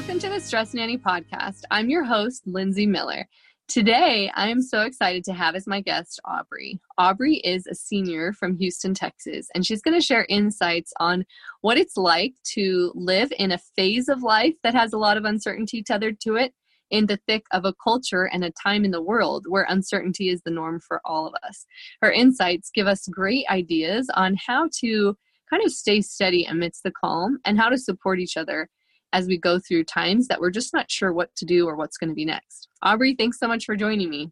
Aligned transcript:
Welcome 0.00 0.18
to 0.18 0.28
the 0.28 0.40
Stress 0.40 0.74
Nanny 0.74 0.98
podcast. 0.98 1.62
I'm 1.70 1.88
your 1.88 2.04
host, 2.04 2.42
Lindsay 2.46 2.84
Miller. 2.86 3.26
Today, 3.70 4.28
I 4.34 4.48
am 4.48 4.62
so 4.62 4.80
excited 4.80 5.22
to 5.22 5.32
have 5.32 5.54
as 5.54 5.68
my 5.68 5.80
guest 5.80 6.18
Aubrey. 6.24 6.80
Aubrey 6.98 7.36
is 7.36 7.68
a 7.68 7.74
senior 7.76 8.32
from 8.32 8.56
Houston, 8.56 8.94
Texas, 8.94 9.46
and 9.54 9.64
she's 9.64 9.80
going 9.80 9.96
to 9.96 10.04
share 10.04 10.26
insights 10.28 10.92
on 10.98 11.24
what 11.60 11.78
it's 11.78 11.96
like 11.96 12.34
to 12.54 12.90
live 12.96 13.32
in 13.38 13.52
a 13.52 13.60
phase 13.76 14.08
of 14.08 14.24
life 14.24 14.54
that 14.64 14.74
has 14.74 14.92
a 14.92 14.98
lot 14.98 15.16
of 15.16 15.24
uncertainty 15.24 15.84
tethered 15.84 16.18
to 16.22 16.34
it 16.34 16.52
in 16.90 17.06
the 17.06 17.20
thick 17.28 17.44
of 17.52 17.64
a 17.64 17.72
culture 17.84 18.24
and 18.24 18.42
a 18.42 18.50
time 18.60 18.84
in 18.84 18.90
the 18.90 19.00
world 19.00 19.46
where 19.48 19.66
uncertainty 19.68 20.30
is 20.30 20.42
the 20.42 20.50
norm 20.50 20.80
for 20.80 21.00
all 21.04 21.28
of 21.28 21.34
us. 21.48 21.64
Her 22.02 22.10
insights 22.10 22.72
give 22.74 22.88
us 22.88 23.06
great 23.06 23.46
ideas 23.48 24.10
on 24.14 24.36
how 24.48 24.68
to 24.80 25.16
kind 25.48 25.64
of 25.64 25.70
stay 25.70 26.00
steady 26.00 26.44
amidst 26.44 26.82
the 26.82 26.90
calm 26.90 27.38
and 27.44 27.56
how 27.56 27.68
to 27.68 27.78
support 27.78 28.18
each 28.18 28.36
other 28.36 28.68
as 29.12 29.26
we 29.26 29.36
go 29.36 29.58
through 29.58 29.84
times 29.84 30.28
that 30.28 30.40
we're 30.40 30.50
just 30.50 30.72
not 30.72 30.90
sure 30.90 31.12
what 31.12 31.34
to 31.36 31.44
do 31.44 31.66
or 31.66 31.76
what's 31.76 31.96
going 31.96 32.10
to 32.10 32.14
be 32.14 32.24
next. 32.24 32.68
Aubrey, 32.82 33.14
thanks 33.14 33.38
so 33.38 33.48
much 33.48 33.64
for 33.64 33.76
joining 33.76 34.10
me. 34.10 34.30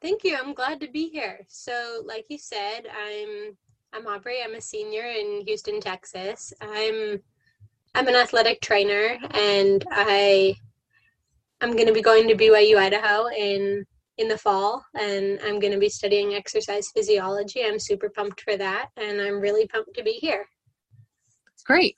Thank 0.00 0.22
you. 0.22 0.36
I'm 0.40 0.54
glad 0.54 0.80
to 0.80 0.88
be 0.88 1.08
here. 1.08 1.40
So, 1.48 2.02
like 2.06 2.26
you 2.28 2.38
said, 2.38 2.82
I'm 2.86 3.56
I'm 3.92 4.06
Aubrey. 4.06 4.38
I'm 4.44 4.54
a 4.54 4.60
senior 4.60 5.04
in 5.04 5.42
Houston, 5.46 5.80
Texas. 5.80 6.52
I'm 6.60 7.20
I'm 7.94 8.06
an 8.06 8.14
athletic 8.14 8.60
trainer 8.60 9.18
and 9.32 9.84
I 9.90 10.54
I'm 11.60 11.72
going 11.72 11.88
to 11.88 11.92
be 11.92 12.02
going 12.02 12.28
to 12.28 12.36
BYU 12.36 12.76
Idaho 12.76 13.26
in 13.28 13.84
in 14.18 14.28
the 14.28 14.38
fall 14.38 14.84
and 14.98 15.40
I'm 15.44 15.58
going 15.58 15.72
to 15.72 15.78
be 15.78 15.88
studying 15.88 16.34
exercise 16.34 16.88
physiology. 16.94 17.64
I'm 17.64 17.78
super 17.78 18.08
pumped 18.08 18.40
for 18.40 18.56
that 18.56 18.90
and 18.96 19.20
I'm 19.20 19.40
really 19.40 19.66
pumped 19.66 19.94
to 19.94 20.02
be 20.02 20.12
here. 20.12 20.46
Great. 21.64 21.96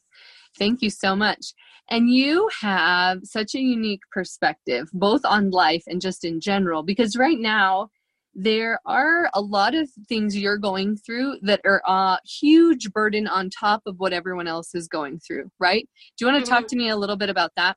Thank 0.59 0.83
you 0.83 0.91
so 0.91 1.17
much. 1.17 1.55
And 1.91 2.08
you 2.08 2.48
have 2.60 3.20
such 3.24 3.55
a 3.55 3.60
unique 3.60 4.02
perspective, 4.12 4.88
both 4.92 5.22
on 5.24 5.50
life 5.50 5.83
and 5.88 6.00
just 6.00 6.24
in 6.24 6.41
general, 6.41 6.83
because 6.83 7.16
right 7.16 7.38
now, 7.38 7.88
there 8.33 8.78
are 8.86 9.28
a 9.34 9.41
lot 9.41 9.74
of 9.74 9.91
things 10.08 10.36
you're 10.36 10.56
going 10.56 10.96
through 10.96 11.36
that 11.42 11.61
are 11.64 11.83
a 11.86 12.18
huge 12.24 12.92
burden 12.92 13.27
on 13.27 13.50
top 13.50 13.83
of 13.86 13.98
what 13.98 14.12
everyone 14.12 14.46
else 14.46 14.72
is 14.74 14.86
going 14.86 15.18
through, 15.18 15.50
right? 15.58 15.88
Do 16.16 16.24
you 16.24 16.33
want 16.33 16.44
to 16.44 16.48
mm-hmm. 16.48 16.61
talk 16.61 16.68
to 16.68 16.77
me 16.77 16.91
a 16.91 16.96
little 16.96 17.16
bit 17.16 17.28
about 17.28 17.50
that? 17.56 17.77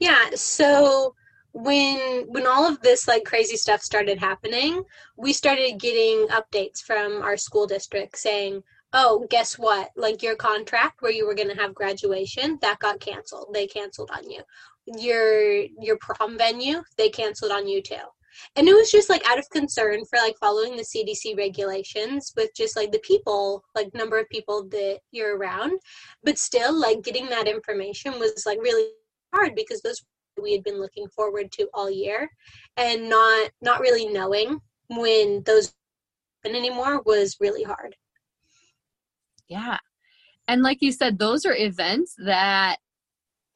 Yeah, 0.00 0.30
so 0.34 1.14
when 1.52 2.24
when 2.28 2.46
all 2.46 2.66
of 2.66 2.80
this 2.82 3.08
like 3.08 3.24
crazy 3.24 3.56
stuff 3.56 3.80
started 3.80 4.18
happening, 4.18 4.82
we 5.16 5.32
started 5.32 5.78
getting 5.78 6.26
updates 6.28 6.80
from 6.80 7.22
our 7.22 7.36
school 7.36 7.66
district 7.66 8.18
saying, 8.18 8.62
oh, 8.92 9.26
guess 9.30 9.58
what? 9.58 9.90
Like 9.96 10.22
your 10.22 10.36
contract 10.36 11.02
where 11.02 11.12
you 11.12 11.26
were 11.26 11.34
going 11.34 11.48
to 11.48 11.60
have 11.60 11.74
graduation, 11.74 12.58
that 12.62 12.78
got 12.78 13.00
canceled. 13.00 13.50
They 13.52 13.66
canceled 13.66 14.10
on 14.12 14.28
you. 14.30 14.42
Your 14.98 15.64
your 15.80 15.98
prom 15.98 16.38
venue, 16.38 16.82
they 16.96 17.10
canceled 17.10 17.52
on 17.52 17.68
you 17.68 17.82
too. 17.82 17.96
And 18.56 18.68
it 18.68 18.74
was 18.74 18.90
just 18.90 19.10
like 19.10 19.28
out 19.28 19.38
of 19.38 19.50
concern 19.50 20.04
for 20.04 20.18
like 20.18 20.36
following 20.38 20.76
the 20.76 20.84
CDC 20.84 21.36
regulations 21.36 22.32
with 22.36 22.50
just 22.54 22.76
like 22.76 22.92
the 22.92 23.00
people, 23.00 23.64
like 23.74 23.92
number 23.94 24.18
of 24.18 24.28
people 24.28 24.68
that 24.68 25.00
you're 25.10 25.36
around. 25.36 25.78
But 26.24 26.38
still 26.38 26.78
like 26.78 27.02
getting 27.02 27.26
that 27.26 27.48
information 27.48 28.18
was 28.18 28.44
like 28.46 28.58
really 28.60 28.88
hard 29.34 29.54
because 29.54 29.82
those 29.82 30.02
we 30.40 30.52
had 30.52 30.62
been 30.62 30.80
looking 30.80 31.08
forward 31.08 31.50
to 31.52 31.68
all 31.74 31.90
year 31.90 32.30
and 32.76 33.08
not 33.08 33.50
not 33.60 33.80
really 33.80 34.06
knowing 34.06 34.60
when 34.88 35.42
those 35.44 35.74
anymore 36.44 37.02
was 37.02 37.36
really 37.40 37.64
hard. 37.64 37.94
Yeah. 39.48 39.78
And 40.46 40.62
like 40.62 40.78
you 40.80 40.92
said, 40.92 41.18
those 41.18 41.44
are 41.44 41.54
events 41.54 42.14
that 42.18 42.78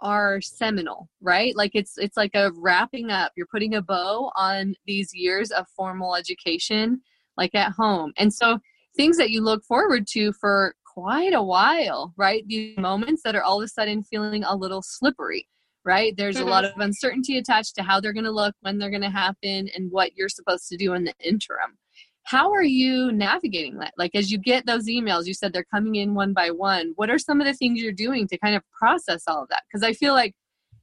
are 0.00 0.40
seminal, 0.40 1.08
right? 1.20 1.56
Like 1.56 1.72
it's 1.74 1.96
it's 1.96 2.16
like 2.16 2.34
a 2.34 2.50
wrapping 2.54 3.10
up. 3.10 3.32
You're 3.36 3.46
putting 3.46 3.74
a 3.74 3.82
bow 3.82 4.30
on 4.36 4.74
these 4.86 5.14
years 5.14 5.50
of 5.50 5.66
formal 5.76 6.16
education 6.16 7.00
like 7.36 7.54
at 7.54 7.72
home. 7.72 8.12
And 8.18 8.32
so 8.32 8.58
things 8.96 9.16
that 9.16 9.30
you 9.30 9.42
look 9.42 9.64
forward 9.64 10.06
to 10.08 10.32
for 10.34 10.74
quite 10.84 11.32
a 11.32 11.42
while, 11.42 12.12
right? 12.16 12.44
These 12.46 12.76
moments 12.76 13.22
that 13.24 13.34
are 13.34 13.42
all 13.42 13.62
of 13.62 13.64
a 13.64 13.68
sudden 13.68 14.02
feeling 14.02 14.44
a 14.44 14.54
little 14.54 14.82
slippery, 14.82 15.48
right? 15.84 16.14
There's 16.16 16.36
mm-hmm. 16.36 16.48
a 16.48 16.50
lot 16.50 16.64
of 16.66 16.78
uncertainty 16.78 17.38
attached 17.38 17.74
to 17.76 17.82
how 17.82 18.00
they're 18.00 18.12
going 18.12 18.24
to 18.24 18.30
look, 18.30 18.54
when 18.60 18.78
they're 18.78 18.90
going 18.90 19.02
to 19.02 19.10
happen, 19.10 19.70
and 19.74 19.90
what 19.90 20.14
you're 20.14 20.28
supposed 20.28 20.68
to 20.68 20.76
do 20.76 20.92
in 20.92 21.04
the 21.04 21.14
interim 21.20 21.78
how 22.24 22.52
are 22.52 22.62
you 22.62 23.12
navigating 23.12 23.78
that? 23.78 23.94
Like 23.96 24.14
as 24.14 24.30
you 24.30 24.38
get 24.38 24.66
those 24.66 24.86
emails 24.86 25.26
you 25.26 25.34
said 25.34 25.52
they're 25.52 25.64
coming 25.64 25.96
in 25.96 26.14
one 26.14 26.32
by 26.32 26.50
one. 26.50 26.92
What 26.96 27.10
are 27.10 27.18
some 27.18 27.40
of 27.40 27.46
the 27.46 27.54
things 27.54 27.80
you're 27.80 27.92
doing 27.92 28.28
to 28.28 28.38
kind 28.38 28.56
of 28.56 28.62
process 28.70 29.24
all 29.26 29.42
of 29.42 29.48
that? 29.48 29.62
Because 29.68 29.82
i 29.82 29.92
feel 29.92 30.14
like 30.14 30.34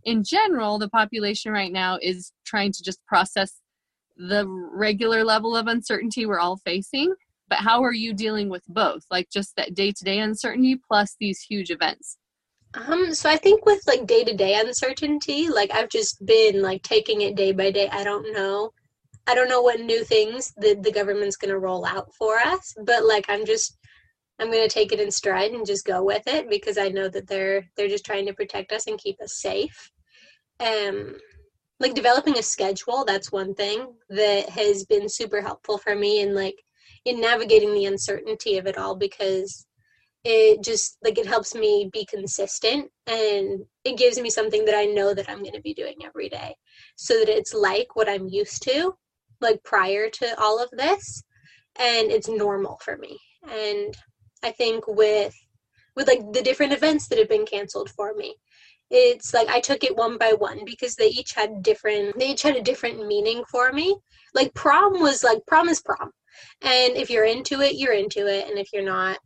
in 0.04 0.24
general 0.24 0.80
the 0.80 0.90
population 0.90 1.52
right 1.52 1.72
now 1.72 1.98
is 2.02 2.32
trying 2.46 2.72
to 2.72 2.84
just 2.84 3.06
process 3.06 3.62
the 4.18 4.46
regular 4.48 5.24
level 5.24 5.56
of 5.56 5.68
uncertainty 5.68 6.26
we're 6.26 6.40
all 6.40 6.58
facing. 6.58 7.14
But 7.48 7.60
how 7.60 7.84
are 7.84 7.94
you 7.94 8.14
dealing 8.14 8.50
with 8.50 8.64
both? 8.68 9.06
Like 9.10 9.30
just 9.32 9.56
that 9.56 9.74
day-to-day 9.74 10.20
uncertainty 10.20 10.80
plus 10.88 11.16
these 11.20 11.42
huge 11.42 11.72
events. 11.72 12.18
Um 12.76 13.16
so 13.16 13.30
i 13.30 13.38
think 13.38 13.66
with 13.66 13.82
like 13.88 14.06
day-to-day 14.06 14.60
uncertainty 14.60 15.50
like 15.50 15.72
i've 15.74 15.90
just 15.90 16.24
been 16.24 16.62
like 16.62 16.84
taking 16.84 17.22
it 17.22 17.36
day 17.36 17.52
by 17.52 17.72
day. 17.72 17.90
I 17.90 18.04
don't 18.04 18.32
know 18.32 18.74
I 19.30 19.36
don't 19.36 19.48
know 19.48 19.62
what 19.62 19.80
new 19.80 20.04
things 20.04 20.52
the, 20.58 20.74
the 20.82 20.92
government's 20.92 21.36
going 21.36 21.52
to 21.52 21.60
roll 21.60 21.86
out 21.86 22.12
for 22.16 22.40
us, 22.40 22.74
but 22.84 23.06
like 23.06 23.26
I'm 23.30 23.46
just 23.46 23.78
I'm 24.40 24.50
going 24.50 24.68
to 24.68 24.74
take 24.74 24.92
it 24.92 25.00
in 25.00 25.12
stride 25.12 25.52
and 25.52 25.68
just 25.68 25.86
go 25.86 26.04
with 26.04 26.24
it 26.26 26.50
because 26.50 26.80
I 26.80 26.88
know 26.88 27.08
that 27.10 27.28
they're 27.28 27.64
they're 27.78 27.88
just 27.88 28.08
trying 28.08 28.26
to 28.26 28.34
protect 28.34 28.72
us 28.72 28.88
and 28.88 28.98
keep 28.98 29.22
us 29.22 29.40
safe. 29.40 29.92
Um 30.60 31.16
like 31.80 31.94
developing 31.94 32.40
a 32.40 32.44
schedule, 32.44 33.06
that's 33.06 33.32
one 33.32 33.54
thing 33.54 33.94
that 34.10 34.50
has 34.50 34.84
been 34.86 35.08
super 35.08 35.42
helpful 35.42 35.78
for 35.78 35.96
me 35.96 36.22
in 36.22 36.34
like 36.34 36.56
in 37.06 37.22
navigating 37.22 37.76
the 37.76 37.86
uncertainty 37.86 38.58
of 38.58 38.66
it 38.66 38.80
all 38.80 38.96
because 38.96 39.68
it 40.24 40.64
just 40.64 40.98
like 41.04 41.20
it 41.20 41.28
helps 41.28 41.54
me 41.54 41.88
be 41.94 42.04
consistent 42.06 42.90
and 43.06 43.64
it 43.86 43.96
gives 43.96 44.20
me 44.20 44.32
something 44.32 44.66
that 44.66 44.76
I 44.76 44.86
know 44.86 45.14
that 45.14 45.30
I'm 45.30 45.44
going 45.44 45.54
to 45.54 45.62
be 45.62 45.76
doing 45.76 45.98
every 46.04 46.30
day 46.30 46.56
so 46.96 47.14
that 47.20 47.30
it's 47.30 47.54
like 47.54 47.96
what 47.96 48.10
I'm 48.10 48.28
used 48.28 48.64
to 48.64 48.96
like 49.42 49.64
prior 49.64 50.10
to 50.10 50.40
all 50.40 50.62
of 50.62 50.70
this 50.72 51.24
and 51.78 52.12
it's 52.12 52.28
normal 52.28 52.80
for 52.84 52.98
me. 52.98 53.18
And 53.50 53.96
i 54.44 54.52
think 54.52 54.88
with 54.88 55.36
with 55.96 56.08
like 56.08 56.22
the 56.32 56.42
different 56.42 56.72
events 56.72 57.08
that 57.08 57.18
have 57.20 57.28
been 57.28 57.46
canceled 57.46 57.90
for 57.90 58.14
me 58.14 58.36
it's 58.90 59.34
like 59.34 59.48
i 59.50 59.60
took 59.60 59.84
it 59.84 59.96
one 59.96 60.18
by 60.18 60.34
one 60.38 60.62
because 60.66 60.96
they 60.96 61.08
each 61.08 61.34
had 61.34 61.62
different 61.62 62.18
they 62.18 62.32
each 62.32 62.42
had 62.42 62.56
a 62.56 62.62
different 62.62 63.06
meaning 63.06 63.44
for 63.52 63.72
me. 63.72 63.96
Like 64.34 64.54
prom 64.54 65.00
was 65.00 65.24
like 65.24 65.40
prom 65.48 65.70
is 65.70 65.82
prom. 65.82 66.12
And 66.62 66.96
if 66.96 67.10
you're 67.10 67.26
into 67.26 67.62
it 67.62 67.76
you're 67.76 67.94
into 67.94 68.28
it. 68.28 68.50
And 68.50 68.58
if 68.58 68.74
you're 68.74 68.84
not 68.84 69.20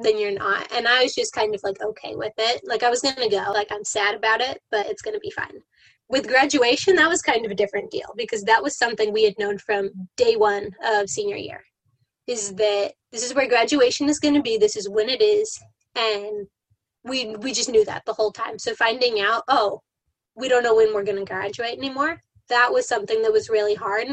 then 0.00 0.18
you're 0.18 0.38
not. 0.38 0.70
And 0.72 0.86
i 0.86 1.02
was 1.02 1.14
just 1.14 1.32
kind 1.32 1.54
of 1.54 1.60
like 1.64 1.80
okay 1.82 2.14
with 2.14 2.32
it. 2.38 2.60
Like 2.64 2.82
i 2.82 2.90
was 2.90 3.00
gonna 3.00 3.28
go. 3.28 3.44
Like 3.52 3.68
i'm 3.72 3.84
sad 3.84 4.14
about 4.14 4.40
it 4.40 4.60
but 4.70 4.86
it's 4.86 5.02
gonna 5.02 5.20
be 5.20 5.30
fine 5.30 5.60
with 6.08 6.26
graduation, 6.26 6.96
that 6.96 7.08
was 7.08 7.22
kind 7.22 7.44
of 7.44 7.52
a 7.52 7.56
different 7.56 7.90
deal 7.90 8.12
because 8.16 8.42
that 8.44 8.62
was 8.62 8.78
something 8.78 9.12
we 9.12 9.24
had 9.24 9.38
known 9.38 9.58
from 9.58 9.90
day 10.16 10.36
one 10.36 10.70
of 10.84 11.10
senior 11.10 11.36
year. 11.36 11.62
Is 12.26 12.52
mm. 12.52 12.56
that 12.58 12.92
this 13.12 13.24
is 13.24 13.34
where 13.34 13.48
graduation 13.48 14.08
is 14.08 14.18
going 14.18 14.34
to 14.34 14.42
be? 14.42 14.56
This 14.56 14.76
is 14.76 14.88
when 14.88 15.08
it 15.08 15.22
is, 15.22 15.58
and 15.94 16.46
we 17.04 17.36
we 17.36 17.52
just 17.52 17.70
knew 17.70 17.84
that 17.84 18.04
the 18.06 18.12
whole 18.12 18.32
time. 18.32 18.58
So 18.58 18.74
finding 18.74 19.20
out, 19.20 19.42
oh, 19.48 19.80
we 20.34 20.48
don't 20.48 20.62
know 20.62 20.76
when 20.76 20.94
we're 20.94 21.04
going 21.04 21.18
to 21.18 21.24
graduate 21.24 21.76
anymore. 21.76 22.22
That 22.48 22.72
was 22.72 22.88
something 22.88 23.22
that 23.22 23.32
was 23.32 23.50
really 23.50 23.74
hard. 23.74 24.08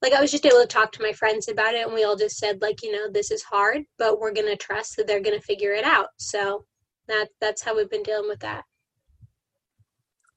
Like 0.00 0.12
I 0.12 0.20
was 0.20 0.30
just 0.30 0.46
able 0.46 0.60
to 0.60 0.66
talk 0.66 0.92
to 0.92 1.02
my 1.02 1.12
friends 1.12 1.48
about 1.48 1.74
it, 1.74 1.86
and 1.86 1.94
we 1.94 2.04
all 2.04 2.16
just 2.16 2.38
said, 2.38 2.60
like, 2.60 2.82
you 2.82 2.92
know, 2.92 3.10
this 3.10 3.30
is 3.30 3.42
hard, 3.42 3.82
but 3.98 4.20
we're 4.20 4.32
going 4.32 4.46
to 4.48 4.56
trust 4.56 4.96
that 4.96 5.06
they're 5.06 5.20
going 5.20 5.38
to 5.38 5.44
figure 5.44 5.72
it 5.72 5.84
out. 5.84 6.08
So 6.18 6.64
that 7.08 7.28
that's 7.40 7.62
how 7.62 7.76
we've 7.76 7.90
been 7.90 8.02
dealing 8.02 8.28
with 8.28 8.40
that 8.40 8.64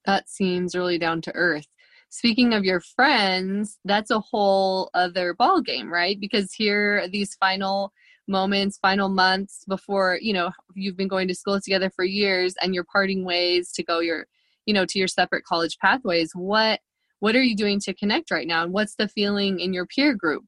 that 0.05 0.29
seems 0.29 0.75
really 0.75 0.97
down 0.97 1.21
to 1.21 1.35
earth. 1.35 1.67
Speaking 2.09 2.53
of 2.53 2.65
your 2.65 2.81
friends 2.81 3.79
that's 3.85 4.11
a 4.11 4.19
whole 4.19 4.89
other 4.93 5.33
ball 5.33 5.61
game 5.61 5.91
right? 5.91 6.19
Because 6.19 6.53
here 6.53 7.07
these 7.11 7.35
final 7.35 7.93
moments 8.27 8.77
final 8.77 9.09
months 9.09 9.65
before 9.67 10.17
you 10.21 10.33
know 10.33 10.51
you've 10.73 10.97
been 10.97 11.07
going 11.07 11.27
to 11.27 11.35
school 11.35 11.59
together 11.59 11.89
for 11.89 12.05
years 12.05 12.53
and 12.61 12.73
you're 12.73 12.85
parting 12.85 13.25
ways 13.25 13.71
to 13.71 13.83
go 13.83 13.99
your 13.99 14.25
you 14.65 14.73
know 14.73 14.85
to 14.85 14.99
your 14.99 15.07
separate 15.07 15.43
college 15.43 15.77
pathways. 15.79 16.31
What 16.33 16.79
what 17.19 17.35
are 17.35 17.43
you 17.43 17.55
doing 17.55 17.79
to 17.81 17.93
connect 17.93 18.31
right 18.31 18.47
now? 18.47 18.63
And 18.63 18.73
what's 18.73 18.95
the 18.95 19.07
feeling 19.07 19.59
in 19.59 19.73
your 19.73 19.85
peer 19.85 20.15
group 20.15 20.43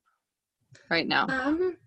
right 0.89 1.07
now? 1.07 1.27
Um 1.29 1.77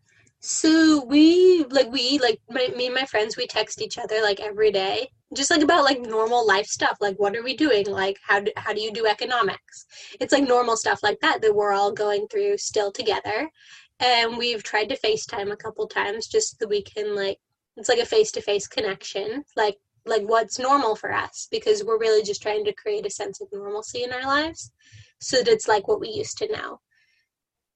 So 0.40 1.04
we 1.04 1.64
like 1.70 1.90
we 1.90 2.18
like 2.18 2.40
my, 2.48 2.68
me 2.76 2.86
and 2.86 2.94
my 2.94 3.04
friends 3.04 3.36
we 3.36 3.46
text 3.46 3.82
each 3.82 3.98
other 3.98 4.20
like 4.22 4.40
every 4.40 4.70
day 4.70 5.10
just 5.34 5.50
like 5.50 5.62
about 5.62 5.84
like 5.84 6.00
normal 6.00 6.46
life 6.46 6.66
stuff 6.66 6.98
like 7.00 7.16
what 7.16 7.34
are 7.34 7.42
we 7.42 7.56
doing? 7.56 7.86
Like 7.86 8.18
how 8.22 8.40
do, 8.40 8.52
how 8.56 8.72
do 8.72 8.80
you 8.80 8.92
do 8.92 9.06
economics? 9.06 9.86
It's 10.20 10.32
like 10.32 10.46
normal 10.46 10.76
stuff 10.76 11.02
like 11.02 11.18
that 11.20 11.42
that 11.42 11.54
we're 11.54 11.72
all 11.72 11.92
going 11.92 12.28
through 12.28 12.58
still 12.58 12.92
together. 12.92 13.50
And 13.98 14.36
we've 14.36 14.62
tried 14.62 14.88
to 14.90 14.98
FaceTime 14.98 15.50
a 15.50 15.56
couple 15.56 15.88
times 15.88 16.28
just 16.28 16.58
so 16.60 16.68
we 16.68 16.82
can 16.82 17.16
like 17.16 17.38
it's 17.76 17.88
like 17.88 17.98
a 17.98 18.06
face-to-face 18.06 18.68
connection 18.68 19.44
like 19.54 19.76
like 20.06 20.22
what's 20.22 20.58
normal 20.58 20.94
for 20.94 21.12
us 21.12 21.48
because 21.50 21.84
we're 21.84 21.98
really 21.98 22.22
just 22.22 22.40
trying 22.40 22.64
to 22.64 22.72
create 22.72 23.04
a 23.04 23.10
sense 23.10 23.40
of 23.40 23.48
normalcy 23.52 24.04
in 24.04 24.12
our 24.12 24.24
lives 24.24 24.72
so 25.20 25.38
that 25.38 25.48
it's 25.48 25.68
like 25.68 25.88
what 25.88 26.00
we 26.00 26.08
used 26.08 26.38
to 26.38 26.52
know. 26.52 26.80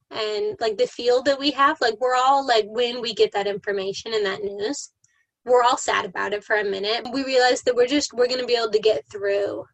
And 0.09 0.57
like 0.59 0.77
the 0.77 0.87
field 0.87 1.25
that 1.25 1.39
we 1.39 1.51
have 1.51 1.79
like 1.81 1.99
we're 1.99 2.15
all 2.15 2.45
like 2.45 2.65
when 2.67 3.01
we 3.01 3.13
get 3.13 3.33
that 3.33 3.47
information 3.47 4.13
and 4.13 4.25
that 4.25 4.43
news 4.43 4.91
we're 5.45 5.63
all 5.63 5.77
sad 5.77 6.05
about 6.05 6.33
it 6.33 6.43
for 6.43 6.55
a 6.55 6.63
minute 6.63 7.07
we 7.11 7.23
realize 7.23 7.61
that 7.63 7.75
we're 7.75 7.87
just 7.87 8.13
we're 8.13 8.27
going 8.27 8.39
to 8.39 8.45
be 8.45 8.55
able 8.55 8.71
to 8.71 8.79
get 8.79 9.03
through 9.11 9.65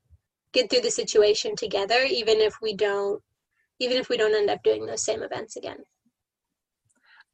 get 0.53 0.69
through 0.69 0.81
the 0.81 0.91
situation 0.91 1.55
together 1.55 2.01
even 2.09 2.39
if 2.39 2.55
we 2.61 2.73
don't 2.75 3.21
even 3.79 3.97
if 3.97 4.09
we 4.09 4.17
don't 4.17 4.35
end 4.35 4.49
up 4.49 4.63
doing 4.63 4.85
those 4.85 5.03
same 5.03 5.23
events 5.23 5.55
again 5.55 5.77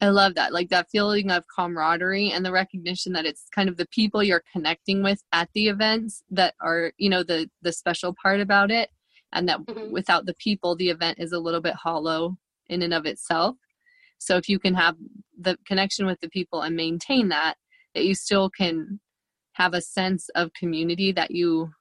I 0.01 0.09
love 0.09 0.35
that. 0.35 0.51
Like 0.51 0.67
that 0.67 0.89
feeling 0.91 1.31
of 1.31 1.45
camaraderie 1.55 2.31
and 2.31 2.45
the 2.45 2.51
recognition 2.51 3.13
that 3.13 3.25
it's 3.25 3.45
kind 3.55 3.69
of 3.69 3.77
the 3.77 3.87
people 3.87 4.21
you're 4.21 4.43
connecting 4.51 5.01
with 5.01 5.23
at 5.31 5.47
the 5.53 5.67
events 5.67 6.23
that 6.29 6.55
are, 6.59 6.91
you 6.97 7.09
know, 7.09 7.23
the 7.23 7.49
the 7.61 7.71
special 7.71 8.13
part 8.21 8.41
about 8.41 8.69
it 8.69 8.89
and 9.31 9.47
that 9.47 9.59
mm-hmm. 9.61 9.93
without 9.93 10.25
the 10.25 10.33
people 10.35 10.75
the 10.75 10.89
event 10.89 11.19
is 11.19 11.31
a 11.31 11.39
little 11.39 11.61
bit 11.61 11.75
hollow 11.75 12.35
in 12.67 12.81
and 12.81 12.93
of 12.93 13.05
itself. 13.05 13.55
So 14.17 14.35
if 14.35 14.49
you 14.49 14.59
can 14.59 14.73
have 14.75 14.95
the 15.39 15.57
connection 15.65 16.05
with 16.05 16.19
the 16.21 16.29
people 16.29 16.61
and 16.61 16.75
maintain 16.75 17.29
that, 17.29 17.55
that 17.95 18.05
you 18.05 18.15
still 18.15 18.49
can 18.49 18.99
have 19.53 19.73
a 19.73 19.81
sense 19.81 20.29
of 20.35 20.53
community 20.53 21.11
that 21.11 21.31
you 21.31 21.71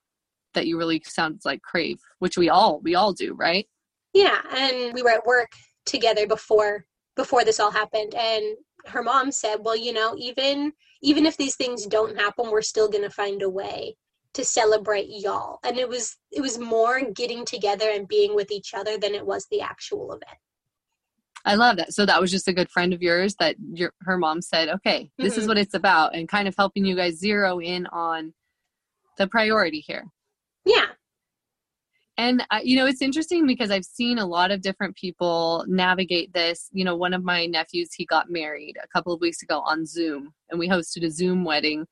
that 0.54 0.66
you 0.66 0.76
really 0.76 1.02
sounds 1.06 1.46
like 1.46 1.62
crave, 1.62 1.98
which 2.18 2.36
we 2.36 2.48
all 2.48 2.80
we 2.82 2.94
all 2.94 3.12
do, 3.12 3.34
right? 3.34 3.66
Yeah, 4.12 4.40
and 4.50 4.92
we 4.92 5.02
were 5.02 5.10
at 5.10 5.26
work 5.26 5.52
together 5.86 6.26
before 6.26 6.86
before 7.16 7.44
this 7.44 7.60
all 7.60 7.70
happened 7.70 8.14
and 8.14 8.56
her 8.86 9.02
mom 9.02 9.30
said, 9.32 9.56
"Well, 9.60 9.76
you 9.76 9.92
know, 9.92 10.14
even 10.18 10.72
even 11.02 11.26
if 11.26 11.36
these 11.36 11.56
things 11.56 11.86
don't 11.86 12.18
happen, 12.18 12.50
we're 12.50 12.62
still 12.62 12.88
going 12.88 13.04
to 13.04 13.10
find 13.10 13.42
a 13.42 13.48
way 13.48 13.96
to 14.34 14.44
celebrate 14.44 15.08
y'all." 15.08 15.58
And 15.64 15.78
it 15.78 15.88
was 15.88 16.16
it 16.30 16.40
was 16.40 16.58
more 16.58 17.00
getting 17.12 17.44
together 17.44 17.88
and 17.90 18.08
being 18.08 18.34
with 18.34 18.50
each 18.50 18.74
other 18.74 18.98
than 18.98 19.14
it 19.14 19.26
was 19.26 19.46
the 19.50 19.60
actual 19.60 20.12
event. 20.12 20.38
I 21.44 21.56
love 21.56 21.76
that. 21.76 21.92
So 21.92 22.06
that 22.06 22.20
was 22.20 22.30
just 22.30 22.48
a 22.48 22.52
good 22.52 22.70
friend 22.70 22.92
of 22.92 23.02
yours 23.02 23.34
that 23.36 23.56
your 23.72 23.92
her 24.02 24.16
mom 24.16 24.42
said, 24.42 24.68
"Okay, 24.68 25.10
this 25.18 25.32
mm-hmm. 25.32 25.42
is 25.42 25.48
what 25.48 25.58
it's 25.58 25.74
about," 25.74 26.14
and 26.14 26.28
kind 26.28 26.46
of 26.46 26.54
helping 26.56 26.84
you 26.84 26.94
guys 26.94 27.18
zero 27.18 27.58
in 27.58 27.86
on 27.86 28.32
the 29.18 29.26
priority 29.26 29.80
here. 29.80 30.04
Yeah. 30.64 30.86
And 32.18 32.44
uh, 32.50 32.60
you 32.62 32.76
know, 32.76 32.86
it's 32.86 33.02
interesting 33.02 33.46
because 33.46 33.70
I've 33.70 33.84
seen 33.84 34.18
a 34.18 34.26
lot 34.26 34.50
of 34.50 34.60
different 34.60 34.96
people 34.96 35.64
navigate 35.66 36.32
this. 36.32 36.68
You 36.72 36.84
know, 36.84 36.94
one 36.94 37.14
of 37.14 37.24
my 37.24 37.46
nephews, 37.46 37.94
he 37.94 38.04
got 38.04 38.30
married 38.30 38.76
a 38.82 38.88
couple 38.88 39.12
of 39.12 39.20
weeks 39.20 39.42
ago 39.42 39.60
on 39.60 39.86
Zoom, 39.86 40.32
and 40.50 40.58
we 40.58 40.68
hosted 40.68 41.04
a 41.04 41.10
Zoom 41.10 41.44
wedding. 41.44 41.86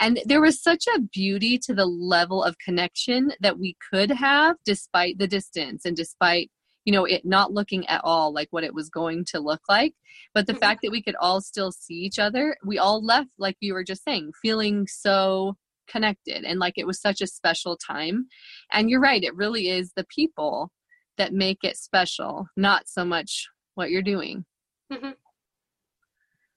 And 0.00 0.18
there 0.24 0.40
was 0.40 0.62
such 0.62 0.86
a 0.96 1.00
beauty 1.00 1.58
to 1.58 1.74
the 1.74 1.84
level 1.84 2.42
of 2.42 2.56
connection 2.58 3.32
that 3.40 3.58
we 3.58 3.76
could 3.92 4.10
have 4.10 4.56
despite 4.64 5.18
the 5.18 5.28
distance 5.28 5.84
and 5.84 5.94
despite 5.94 6.50
you 6.90 6.96
know 6.96 7.04
it 7.04 7.24
not 7.24 7.52
looking 7.52 7.86
at 7.86 8.00
all 8.02 8.34
like 8.34 8.48
what 8.50 8.64
it 8.64 8.74
was 8.74 8.90
going 8.90 9.24
to 9.24 9.38
look 9.38 9.60
like 9.68 9.94
but 10.34 10.48
the 10.48 10.52
mm-hmm. 10.52 10.58
fact 10.58 10.80
that 10.82 10.90
we 10.90 11.00
could 11.00 11.14
all 11.20 11.40
still 11.40 11.70
see 11.70 11.94
each 11.94 12.18
other 12.18 12.56
we 12.66 12.78
all 12.78 13.00
left 13.04 13.30
like 13.38 13.56
you 13.60 13.74
were 13.74 13.84
just 13.84 14.02
saying 14.02 14.32
feeling 14.42 14.88
so 14.88 15.54
connected 15.86 16.42
and 16.42 16.58
like 16.58 16.74
it 16.76 16.88
was 16.88 17.00
such 17.00 17.20
a 17.20 17.28
special 17.28 17.76
time 17.76 18.26
and 18.72 18.90
you're 18.90 19.00
right 19.00 19.22
it 19.22 19.36
really 19.36 19.68
is 19.68 19.92
the 19.94 20.06
people 20.12 20.72
that 21.16 21.32
make 21.32 21.58
it 21.62 21.76
special 21.76 22.48
not 22.56 22.88
so 22.88 23.04
much 23.04 23.46
what 23.76 23.90
you're 23.92 24.02
doing 24.02 24.44
mm-hmm. 24.92 25.10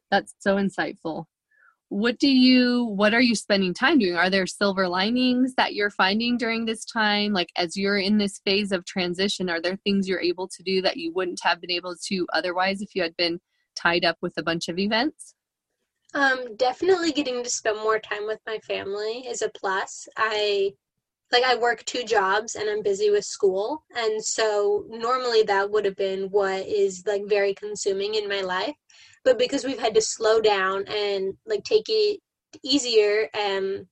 that's 0.10 0.34
so 0.40 0.56
insightful 0.56 1.26
what 1.94 2.18
do 2.18 2.28
you 2.28 2.86
what 2.86 3.14
are 3.14 3.22
you 3.22 3.36
spending 3.36 3.72
time 3.72 4.00
doing? 4.00 4.16
Are 4.16 4.30
there 4.30 4.48
silver 4.48 4.88
linings 4.88 5.54
that 5.56 5.76
you're 5.76 5.92
finding 5.92 6.38
during 6.38 6.66
this 6.66 6.86
time? 6.86 7.34
Like 7.34 7.52
as 7.56 7.78
you're 7.78 8.00
in 8.00 8.18
this 8.18 8.40
phase 8.44 8.72
of 8.72 8.84
transition 8.84 9.48
are 9.48 9.62
there 9.62 9.78
things 9.84 10.08
you're 10.08 10.20
able 10.20 10.48
to 10.48 10.64
do 10.64 10.82
that 10.82 10.98
you 10.98 11.14
wouldn't 11.14 11.40
have 11.44 11.62
been 11.62 11.70
able 11.70 11.96
to 12.08 12.28
otherwise 12.34 12.82
if 12.82 12.96
you 12.96 13.04
had 13.04 13.16
been 13.16 13.40
tied 13.76 14.06
up 14.06 14.18
with 14.22 14.34
a 14.38 14.44
bunch 14.44 14.70
of 14.70 14.80
events? 14.80 15.36
Um 16.16 16.56
definitely 16.56 17.12
getting 17.12 17.44
to 17.44 17.50
spend 17.50 17.78
more 17.78 18.00
time 18.00 18.26
with 18.26 18.40
my 18.48 18.58
family 18.60 19.28
is 19.28 19.44
a 19.44 19.50
plus. 19.50 20.08
I 20.18 20.72
like 21.32 21.44
I 21.44 21.56
work 21.56 21.86
two 21.86 22.04
jobs 22.04 22.56
and 22.56 22.68
I'm 22.70 22.82
busy 22.82 23.12
with 23.12 23.24
school. 23.24 23.84
And 23.96 24.24
so 24.24 24.86
normally 24.90 25.44
that 25.44 25.70
would 25.70 25.86
have 25.86 25.96
been 25.96 26.24
what 26.32 26.66
is 26.66 27.04
like 27.06 27.24
very 27.28 27.54
consuming 27.54 28.16
in 28.16 28.28
my 28.28 28.42
life 28.42 28.76
but 29.24 29.40
because 29.40 29.64
we've 29.64 29.80
had 29.80 29.94
to 29.96 30.02
slow 30.02 30.42
down 30.42 30.86
and 30.88 31.34
like 31.46 31.64
take 31.64 31.86
it 31.88 32.20
easier 32.64 33.30
and 33.34 33.86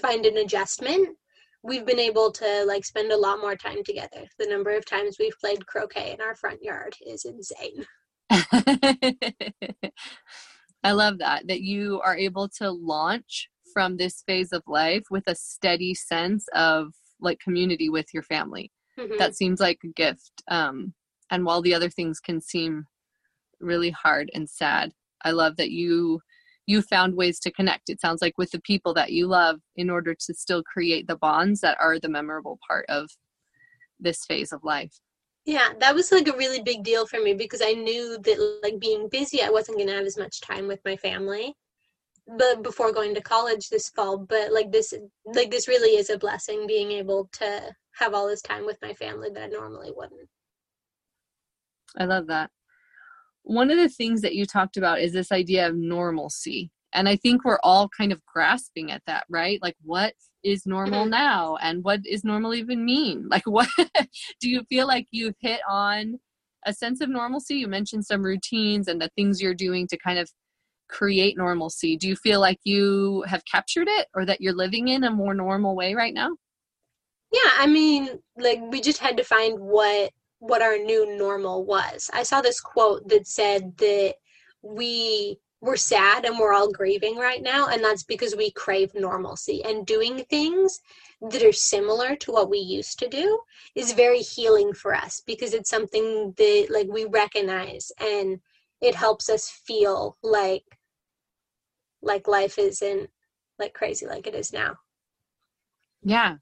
find 0.00 0.26
an 0.26 0.36
adjustment 0.38 1.16
we've 1.66 1.84
been 1.84 1.98
able 1.98 2.30
to 2.30 2.64
like 2.66 2.84
spend 2.84 3.10
a 3.10 3.16
lot 3.16 3.40
more 3.40 3.56
time 3.56 3.82
together. 3.84 4.24
The 4.38 4.46
number 4.46 4.76
of 4.76 4.86
times 4.86 5.16
we've 5.18 5.38
played 5.40 5.66
croquet 5.66 6.12
in 6.12 6.20
our 6.20 6.36
front 6.36 6.62
yard 6.62 6.94
is 7.04 7.24
insane. 7.24 7.84
I 10.82 10.92
love 10.92 11.18
that 11.18 11.48
that 11.48 11.60
you 11.62 12.00
are 12.04 12.16
able 12.16 12.48
to 12.58 12.70
launch 12.70 13.48
from 13.72 13.96
this 13.96 14.22
phase 14.26 14.52
of 14.52 14.62
life 14.66 15.04
with 15.10 15.24
a 15.26 15.34
steady 15.34 15.94
sense 15.94 16.46
of 16.54 16.92
like 17.20 17.40
community 17.40 17.88
with 17.88 18.06
your 18.14 18.22
family. 18.22 18.70
Mm-hmm. 18.98 19.18
that 19.18 19.36
seems 19.36 19.60
like 19.60 19.76
a 19.84 19.88
gift 19.88 20.42
um 20.50 20.94
and 21.30 21.44
while 21.44 21.60
the 21.60 21.74
other 21.74 21.90
things 21.90 22.18
can 22.18 22.40
seem 22.40 22.86
really 23.60 23.90
hard 23.90 24.30
and 24.34 24.48
sad. 24.48 24.92
I 25.24 25.30
love 25.32 25.56
that 25.56 25.70
you 25.70 26.20
you 26.66 26.82
found 26.82 27.14
ways 27.14 27.38
to 27.40 27.52
connect. 27.52 27.88
It 27.88 28.00
sounds 28.00 28.20
like 28.20 28.36
with 28.36 28.50
the 28.50 28.60
people 28.60 28.92
that 28.94 29.12
you 29.12 29.28
love 29.28 29.60
in 29.76 29.88
order 29.88 30.14
to 30.14 30.34
still 30.34 30.64
create 30.64 31.06
the 31.06 31.16
bonds 31.16 31.60
that 31.60 31.78
are 31.80 31.98
the 31.98 32.08
memorable 32.08 32.58
part 32.66 32.84
of 32.88 33.08
this 34.00 34.24
phase 34.24 34.52
of 34.52 34.64
life. 34.64 34.92
Yeah, 35.44 35.68
that 35.78 35.94
was 35.94 36.10
like 36.10 36.26
a 36.26 36.36
really 36.36 36.60
big 36.60 36.82
deal 36.82 37.06
for 37.06 37.20
me 37.20 37.34
because 37.34 37.62
I 37.64 37.72
knew 37.72 38.18
that 38.18 38.60
like 38.64 38.80
being 38.80 39.08
busy, 39.08 39.42
I 39.42 39.50
wasn't 39.50 39.78
going 39.78 39.88
to 39.88 39.94
have 39.94 40.06
as 40.06 40.18
much 40.18 40.40
time 40.40 40.66
with 40.66 40.80
my 40.84 40.96
family. 40.96 41.54
But 42.36 42.64
before 42.64 42.90
going 42.90 43.14
to 43.14 43.20
college 43.20 43.68
this 43.68 43.88
fall, 43.90 44.18
but 44.18 44.52
like 44.52 44.72
this 44.72 44.92
like 45.24 45.52
this 45.52 45.68
really 45.68 45.96
is 45.96 46.10
a 46.10 46.18
blessing 46.18 46.66
being 46.66 46.90
able 46.90 47.28
to 47.34 47.72
have 47.94 48.12
all 48.12 48.26
this 48.26 48.42
time 48.42 48.66
with 48.66 48.78
my 48.82 48.92
family 48.94 49.30
that 49.32 49.44
I 49.44 49.46
normally 49.46 49.92
wouldn't. 49.94 50.28
I 51.96 52.06
love 52.06 52.26
that 52.26 52.50
one 53.46 53.70
of 53.70 53.78
the 53.78 53.88
things 53.88 54.22
that 54.22 54.34
you 54.34 54.44
talked 54.44 54.76
about 54.76 55.00
is 55.00 55.12
this 55.12 55.30
idea 55.30 55.68
of 55.68 55.76
normalcy. 55.76 56.68
And 56.92 57.08
I 57.08 57.14
think 57.14 57.44
we're 57.44 57.60
all 57.62 57.88
kind 57.96 58.10
of 58.10 58.24
grasping 58.26 58.90
at 58.90 59.02
that, 59.06 59.24
right? 59.30 59.60
Like, 59.62 59.76
what 59.84 60.14
is 60.42 60.66
normal 60.66 61.02
mm-hmm. 61.02 61.10
now? 61.10 61.56
And 61.62 61.84
what 61.84 62.00
is 62.04 62.24
normal 62.24 62.54
even 62.54 62.84
mean? 62.84 63.28
Like, 63.30 63.44
what 63.46 63.68
do 64.40 64.50
you 64.50 64.64
feel 64.68 64.88
like 64.88 65.06
you've 65.12 65.36
hit 65.38 65.60
on 65.70 66.18
a 66.66 66.72
sense 66.72 67.00
of 67.00 67.08
normalcy? 67.08 67.54
You 67.54 67.68
mentioned 67.68 68.04
some 68.04 68.24
routines 68.24 68.88
and 68.88 69.00
the 69.00 69.10
things 69.14 69.40
you're 69.40 69.54
doing 69.54 69.86
to 69.88 69.96
kind 69.96 70.18
of 70.18 70.28
create 70.88 71.36
normalcy. 71.36 71.96
Do 71.96 72.08
you 72.08 72.16
feel 72.16 72.40
like 72.40 72.58
you 72.64 73.24
have 73.28 73.44
captured 73.44 73.86
it 73.88 74.08
or 74.12 74.24
that 74.24 74.40
you're 74.40 74.54
living 74.54 74.88
in 74.88 75.04
a 75.04 75.10
more 75.10 75.34
normal 75.34 75.76
way 75.76 75.94
right 75.94 76.14
now? 76.14 76.30
Yeah, 77.32 77.50
I 77.58 77.66
mean, 77.68 78.18
like, 78.36 78.60
we 78.70 78.80
just 78.80 78.98
had 78.98 79.16
to 79.18 79.24
find 79.24 79.60
what 79.60 80.10
what 80.38 80.62
our 80.62 80.78
new 80.78 81.16
normal 81.16 81.64
was. 81.64 82.10
I 82.12 82.22
saw 82.22 82.40
this 82.40 82.60
quote 82.60 83.08
that 83.08 83.26
said 83.26 83.76
that 83.78 84.14
we 84.62 85.38
we're 85.62 85.76
sad 85.76 86.26
and 86.26 86.38
we're 86.38 86.52
all 86.52 86.70
grieving 86.70 87.16
right 87.16 87.42
now 87.42 87.68
and 87.68 87.82
that's 87.82 88.04
because 88.04 88.36
we 88.36 88.50
crave 88.52 88.94
normalcy. 88.94 89.64
And 89.64 89.86
doing 89.86 90.24
things 90.24 90.80
that 91.30 91.42
are 91.42 91.52
similar 91.52 92.14
to 92.16 92.30
what 92.30 92.50
we 92.50 92.58
used 92.58 92.98
to 92.98 93.08
do 93.08 93.40
is 93.74 93.92
very 93.92 94.18
healing 94.18 94.74
for 94.74 94.94
us 94.94 95.22
because 95.26 95.54
it's 95.54 95.70
something 95.70 96.34
that 96.36 96.66
like 96.70 96.88
we 96.88 97.06
recognize 97.06 97.90
and 97.98 98.38
it 98.82 98.94
helps 98.94 99.30
us 99.30 99.48
feel 99.48 100.18
like 100.22 100.64
like 102.02 102.28
life 102.28 102.58
isn't 102.58 103.08
like 103.58 103.72
crazy 103.72 104.06
like 104.06 104.26
it 104.26 104.34
is 104.34 104.52
now. 104.52 104.76
Yeah 106.02 106.36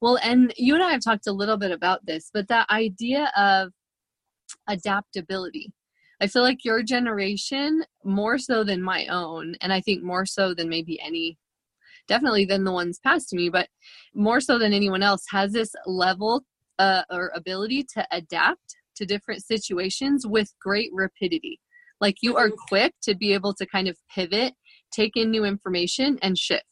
well, 0.00 0.18
and 0.22 0.52
you 0.56 0.74
and 0.74 0.82
I 0.82 0.92
have 0.92 1.02
talked 1.02 1.26
a 1.26 1.32
little 1.32 1.56
bit 1.56 1.70
about 1.70 2.06
this, 2.06 2.30
but 2.32 2.48
that 2.48 2.70
idea 2.70 3.32
of 3.36 3.72
adaptability. 4.68 5.72
I 6.20 6.26
feel 6.26 6.42
like 6.42 6.64
your 6.64 6.82
generation, 6.82 7.84
more 8.04 8.38
so 8.38 8.64
than 8.64 8.82
my 8.82 9.06
own, 9.06 9.54
and 9.60 9.72
I 9.72 9.80
think 9.80 10.02
more 10.02 10.26
so 10.26 10.54
than 10.54 10.68
maybe 10.68 11.00
any, 11.00 11.38
definitely 12.08 12.44
than 12.44 12.64
the 12.64 12.72
ones 12.72 12.98
past 13.04 13.32
me, 13.32 13.48
but 13.48 13.68
more 14.14 14.40
so 14.40 14.58
than 14.58 14.72
anyone 14.72 15.02
else, 15.02 15.24
has 15.30 15.52
this 15.52 15.72
level 15.86 16.42
uh, 16.78 17.02
or 17.10 17.30
ability 17.34 17.84
to 17.94 18.06
adapt 18.10 18.76
to 18.96 19.06
different 19.06 19.44
situations 19.44 20.26
with 20.26 20.52
great 20.60 20.90
rapidity. 20.92 21.60
Like 22.00 22.16
you 22.20 22.36
are 22.36 22.48
mm-hmm. 22.48 22.66
quick 22.68 22.94
to 23.02 23.14
be 23.14 23.32
able 23.32 23.54
to 23.54 23.66
kind 23.66 23.88
of 23.88 23.96
pivot, 24.12 24.54
take 24.92 25.16
in 25.16 25.30
new 25.30 25.44
information, 25.44 26.18
and 26.22 26.36
shift. 26.36 26.64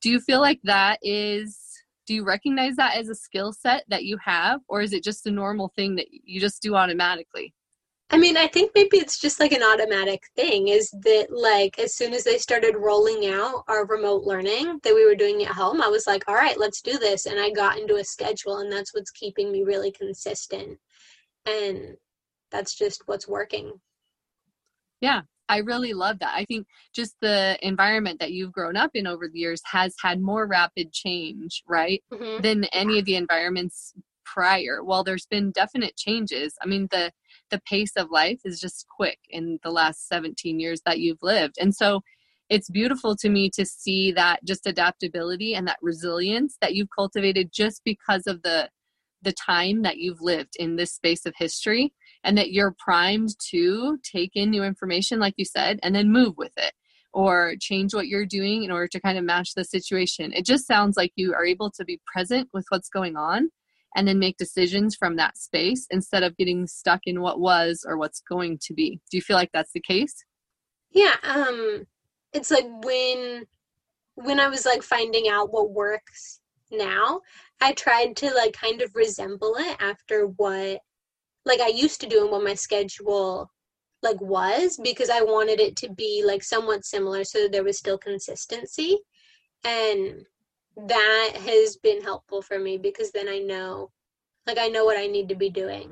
Do 0.00 0.10
you 0.10 0.20
feel 0.20 0.40
like 0.40 0.60
that 0.64 0.98
is, 1.02 1.58
do 2.06 2.14
you 2.14 2.24
recognize 2.24 2.76
that 2.76 2.96
as 2.96 3.08
a 3.08 3.14
skill 3.14 3.52
set 3.52 3.84
that 3.88 4.04
you 4.04 4.18
have, 4.24 4.60
or 4.68 4.82
is 4.82 4.92
it 4.92 5.04
just 5.04 5.26
a 5.26 5.30
normal 5.30 5.72
thing 5.76 5.96
that 5.96 6.06
you 6.10 6.40
just 6.40 6.62
do 6.62 6.74
automatically? 6.74 7.54
I 8.10 8.18
mean, 8.18 8.36
I 8.36 8.46
think 8.46 8.70
maybe 8.74 8.98
it's 8.98 9.18
just 9.18 9.40
like 9.40 9.52
an 9.52 9.62
automatic 9.62 10.22
thing 10.36 10.68
is 10.68 10.90
that, 11.02 11.28
like, 11.30 11.78
as 11.78 11.96
soon 11.96 12.12
as 12.12 12.22
they 12.22 12.38
started 12.38 12.76
rolling 12.76 13.26
out 13.32 13.64
our 13.66 13.86
remote 13.86 14.24
learning 14.24 14.78
that 14.84 14.94
we 14.94 15.06
were 15.06 15.14
doing 15.14 15.42
at 15.42 15.52
home, 15.52 15.80
I 15.80 15.88
was 15.88 16.06
like, 16.06 16.22
all 16.28 16.34
right, 16.34 16.58
let's 16.58 16.82
do 16.82 16.98
this. 16.98 17.26
And 17.26 17.40
I 17.40 17.50
got 17.50 17.78
into 17.78 17.96
a 17.96 18.04
schedule, 18.04 18.58
and 18.58 18.70
that's 18.70 18.94
what's 18.94 19.10
keeping 19.10 19.50
me 19.50 19.62
really 19.64 19.90
consistent. 19.90 20.78
And 21.46 21.96
that's 22.50 22.74
just 22.76 23.02
what's 23.06 23.26
working. 23.26 23.72
Yeah, 25.00 25.22
I 25.48 25.58
really 25.58 25.92
love 25.92 26.18
that. 26.20 26.34
I 26.34 26.44
think 26.44 26.66
just 26.94 27.16
the 27.20 27.58
environment 27.60 28.18
that 28.20 28.32
you've 28.32 28.52
grown 28.52 28.76
up 28.76 28.92
in 28.94 29.06
over 29.06 29.28
the 29.28 29.38
years 29.38 29.60
has 29.66 29.94
had 30.02 30.20
more 30.20 30.46
rapid 30.46 30.92
change, 30.92 31.62
right? 31.68 32.02
Mm-hmm. 32.12 32.42
Than 32.42 32.64
any 32.72 32.98
of 32.98 33.04
the 33.04 33.16
environments 33.16 33.92
prior. 34.24 34.82
While 34.82 35.04
there's 35.04 35.26
been 35.26 35.50
definite 35.50 35.96
changes, 35.96 36.54
I 36.62 36.66
mean 36.66 36.88
the 36.90 37.12
the 37.50 37.60
pace 37.68 37.92
of 37.96 38.10
life 38.10 38.40
is 38.44 38.60
just 38.60 38.86
quick 38.88 39.18
in 39.28 39.58
the 39.62 39.70
last 39.70 40.08
17 40.08 40.58
years 40.58 40.80
that 40.86 40.98
you've 40.98 41.22
lived. 41.22 41.56
And 41.60 41.74
so 41.74 42.00
it's 42.50 42.70
beautiful 42.70 43.16
to 43.16 43.28
me 43.28 43.50
to 43.50 43.64
see 43.64 44.12
that 44.12 44.44
just 44.44 44.66
adaptability 44.66 45.54
and 45.54 45.66
that 45.66 45.78
resilience 45.82 46.56
that 46.60 46.74
you've 46.74 46.88
cultivated 46.96 47.50
just 47.52 47.82
because 47.84 48.26
of 48.26 48.42
the 48.42 48.70
the 49.22 49.32
time 49.32 49.82
that 49.82 49.96
you've 49.96 50.20
lived 50.20 50.54
in 50.58 50.76
this 50.76 50.92
space 50.92 51.24
of 51.24 51.34
history 51.38 51.92
and 52.24 52.36
that 52.38 52.52
you're 52.52 52.74
primed 52.78 53.30
to 53.50 53.98
take 54.02 54.32
in 54.34 54.50
new 54.50 54.64
information 54.64 55.18
like 55.18 55.34
you 55.36 55.44
said 55.44 55.78
and 55.82 55.94
then 55.94 56.10
move 56.10 56.34
with 56.36 56.52
it 56.56 56.72
or 57.12 57.54
change 57.60 57.94
what 57.94 58.08
you're 58.08 58.26
doing 58.26 58.64
in 58.64 58.72
order 58.72 58.88
to 58.88 59.00
kind 59.00 59.16
of 59.16 59.24
match 59.24 59.54
the 59.54 59.62
situation. 59.64 60.32
It 60.32 60.44
just 60.44 60.66
sounds 60.66 60.96
like 60.96 61.12
you 61.14 61.32
are 61.32 61.44
able 61.44 61.70
to 61.72 61.84
be 61.84 62.00
present 62.12 62.48
with 62.52 62.64
what's 62.70 62.88
going 62.88 63.16
on 63.16 63.50
and 63.94 64.08
then 64.08 64.18
make 64.18 64.36
decisions 64.36 64.96
from 64.96 65.14
that 65.16 65.38
space 65.38 65.86
instead 65.90 66.24
of 66.24 66.36
getting 66.36 66.66
stuck 66.66 67.00
in 67.04 67.20
what 67.20 67.38
was 67.38 67.84
or 67.86 67.96
what's 67.96 68.20
going 68.28 68.58
to 68.62 68.74
be. 68.74 69.00
Do 69.10 69.16
you 69.16 69.22
feel 69.22 69.36
like 69.36 69.50
that's 69.52 69.72
the 69.72 69.80
case? 69.80 70.24
Yeah 70.90 71.14
um 71.22 71.86
it's 72.32 72.50
like 72.50 72.66
when 72.84 73.44
when 74.14 74.38
i 74.38 74.46
was 74.46 74.64
like 74.64 74.82
finding 74.82 75.28
out 75.28 75.52
what 75.52 75.70
works 75.70 76.40
now 76.70 77.20
I 77.60 77.72
tried 77.72 78.16
to 78.16 78.34
like 78.34 78.52
kind 78.52 78.82
of 78.82 78.94
resemble 78.94 79.54
it 79.58 79.76
after 79.80 80.26
what 80.26 80.80
like 81.44 81.60
I 81.60 81.68
used 81.68 82.00
to 82.00 82.06
do 82.06 82.22
and 82.22 82.30
what 82.30 82.44
my 82.44 82.54
schedule 82.54 83.50
like 84.02 84.20
was 84.20 84.78
because 84.82 85.10
I 85.10 85.22
wanted 85.22 85.60
it 85.60 85.76
to 85.76 85.90
be 85.90 86.22
like 86.26 86.42
somewhat 86.42 86.84
similar 86.84 87.24
so 87.24 87.48
there 87.48 87.64
was 87.64 87.78
still 87.78 87.98
consistency 87.98 88.98
and 89.64 90.24
that 90.76 91.32
has 91.46 91.76
been 91.76 92.02
helpful 92.02 92.42
for 92.42 92.58
me 92.58 92.76
because 92.78 93.12
then 93.12 93.28
I 93.28 93.38
know 93.38 93.90
like 94.46 94.58
I 94.58 94.68
know 94.68 94.84
what 94.84 94.98
I 94.98 95.06
need 95.06 95.28
to 95.30 95.34
be 95.34 95.50
doing. 95.50 95.90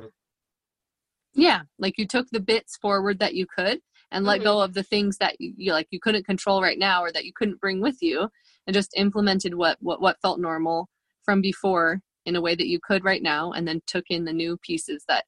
Yeah, 1.34 1.62
like 1.78 1.96
you 1.96 2.06
took 2.06 2.28
the 2.30 2.40
bits 2.40 2.76
forward 2.76 3.18
that 3.20 3.34
you 3.34 3.46
could 3.46 3.80
and 4.10 4.26
let 4.26 4.38
mm-hmm. 4.38 4.44
go 4.44 4.60
of 4.60 4.74
the 4.74 4.82
things 4.82 5.16
that 5.18 5.40
you, 5.40 5.54
you 5.56 5.72
like 5.72 5.86
you 5.90 5.98
couldn't 6.00 6.26
control 6.26 6.60
right 6.60 6.78
now 6.78 7.02
or 7.02 7.10
that 7.12 7.24
you 7.24 7.32
couldn't 7.34 7.60
bring 7.60 7.80
with 7.80 7.96
you 8.02 8.28
and 8.66 8.74
just 8.74 8.92
implemented 8.96 9.54
what 9.54 9.78
what 9.80 10.00
what 10.00 10.20
felt 10.20 10.38
normal 10.38 10.88
from 11.24 11.40
before 11.40 12.00
in 12.26 12.36
a 12.36 12.40
way 12.40 12.54
that 12.54 12.68
you 12.68 12.78
could 12.82 13.04
right 13.04 13.22
now 13.22 13.52
and 13.52 13.66
then 13.66 13.80
took 13.86 14.04
in 14.10 14.24
the 14.24 14.32
new 14.32 14.56
pieces 14.58 15.04
that 15.08 15.24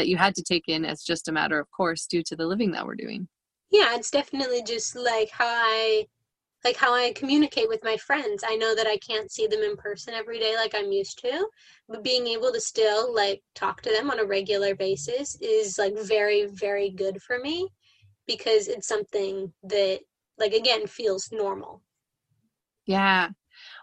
that 0.00 0.08
you 0.08 0.16
had 0.16 0.34
to 0.34 0.42
take 0.42 0.64
in 0.68 0.84
as 0.84 1.02
just 1.02 1.28
a 1.28 1.32
matter 1.32 1.60
of 1.60 1.70
course 1.70 2.06
due 2.06 2.22
to 2.22 2.34
the 2.34 2.46
living 2.46 2.72
that 2.72 2.86
we're 2.86 2.94
doing. 2.94 3.28
Yeah 3.70 3.94
it's 3.94 4.10
definitely 4.10 4.62
just 4.62 4.96
like 4.96 5.30
how 5.30 5.46
i 5.46 6.06
like 6.64 6.76
how 6.76 6.94
i 6.94 7.12
communicate 7.12 7.68
with 7.68 7.84
my 7.84 7.96
friends. 7.96 8.42
I 8.46 8.56
know 8.56 8.74
that 8.74 8.86
i 8.86 8.96
can't 8.96 9.30
see 9.30 9.46
them 9.46 9.60
in 9.60 9.76
person 9.76 10.14
every 10.14 10.38
day 10.38 10.56
like 10.56 10.74
i'm 10.74 10.90
used 10.90 11.18
to 11.20 11.46
but 11.88 12.02
being 12.02 12.26
able 12.26 12.50
to 12.52 12.60
still 12.60 13.14
like 13.14 13.42
talk 13.54 13.82
to 13.82 13.90
them 13.90 14.10
on 14.10 14.18
a 14.20 14.24
regular 14.24 14.74
basis 14.74 15.36
is 15.40 15.78
like 15.78 15.96
very 15.98 16.46
very 16.46 16.90
good 16.90 17.20
for 17.22 17.38
me 17.38 17.68
because 18.26 18.68
it's 18.68 18.88
something 18.88 19.52
that 19.62 20.00
like 20.38 20.54
again 20.54 20.86
feels 20.86 21.30
normal. 21.30 21.82
Yeah. 22.86 23.28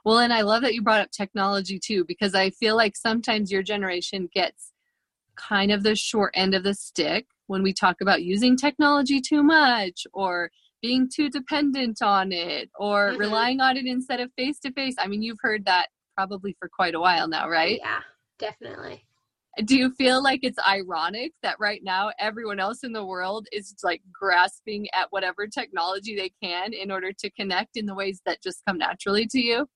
Well, 0.04 0.20
and 0.20 0.34
I 0.34 0.42
love 0.42 0.64
that 0.64 0.74
you 0.74 0.82
brought 0.82 1.02
up 1.02 1.12
technology 1.12 1.80
too, 1.80 2.04
because 2.06 2.34
I 2.34 2.50
feel 2.50 2.76
like 2.76 2.96
sometimes 2.96 3.52
your 3.52 3.64
generation 3.64 4.30
gets 4.34 4.72
kind 5.38 5.72
of 5.72 5.84
the 5.84 5.96
short 5.96 6.32
end 6.36 6.54
of 6.54 6.64
the 6.64 6.74
stick 6.74 7.28
when 7.48 7.64
we 7.64 7.74
talk 7.74 8.02
about 8.02 8.24
using 8.24 8.58
technology 8.58 9.22
too 9.22 9.44
much 9.44 10.06
or 10.14 10.50
being 10.82 11.10
too 11.14 11.30
dependent 11.30 12.02
on 12.02 12.32
it 12.32 12.70
or 12.78 13.10
mm-hmm. 13.10 13.20
relying 13.20 13.62
on 13.62 13.78
it 13.78 13.86
instead 13.86 14.20
of 14.20 14.32
face 14.38 14.60
to 14.60 14.72
face. 14.74 14.96
I 15.00 15.08
mean, 15.08 15.24
you've 15.24 15.40
heard 15.42 15.66
that 15.66 15.88
probably 16.16 16.56
for 16.60 16.70
quite 16.70 16.96
a 16.96 17.00
while 17.00 17.28
now, 17.28 17.50
right? 17.50 17.80
Yeah, 17.82 18.00
definitely. 18.40 19.04
Do 19.66 19.76
you 19.76 19.92
feel 19.92 20.22
like 20.22 20.42
it's 20.44 20.60
ironic 20.68 21.34
that 21.42 21.56
right 21.60 21.82
now 21.84 22.12
everyone 22.20 22.60
else 22.60 22.84
in 22.84 22.92
the 22.92 23.04
world 23.04 23.48
is 23.52 23.74
like 23.84 24.04
grasping 24.12 24.86
at 24.94 25.08
whatever 25.10 25.48
technology 25.48 26.16
they 26.16 26.32
can 26.44 26.74
in 26.74 26.92
order 26.92 27.12
to 27.12 27.32
connect 27.32 27.76
in 27.76 27.88
the 27.88 27.96
ways 27.96 28.22
that 28.26 28.44
just 28.44 28.62
come 28.68 28.78
naturally 28.78 29.26
to 29.28 29.40
you? 29.40 29.68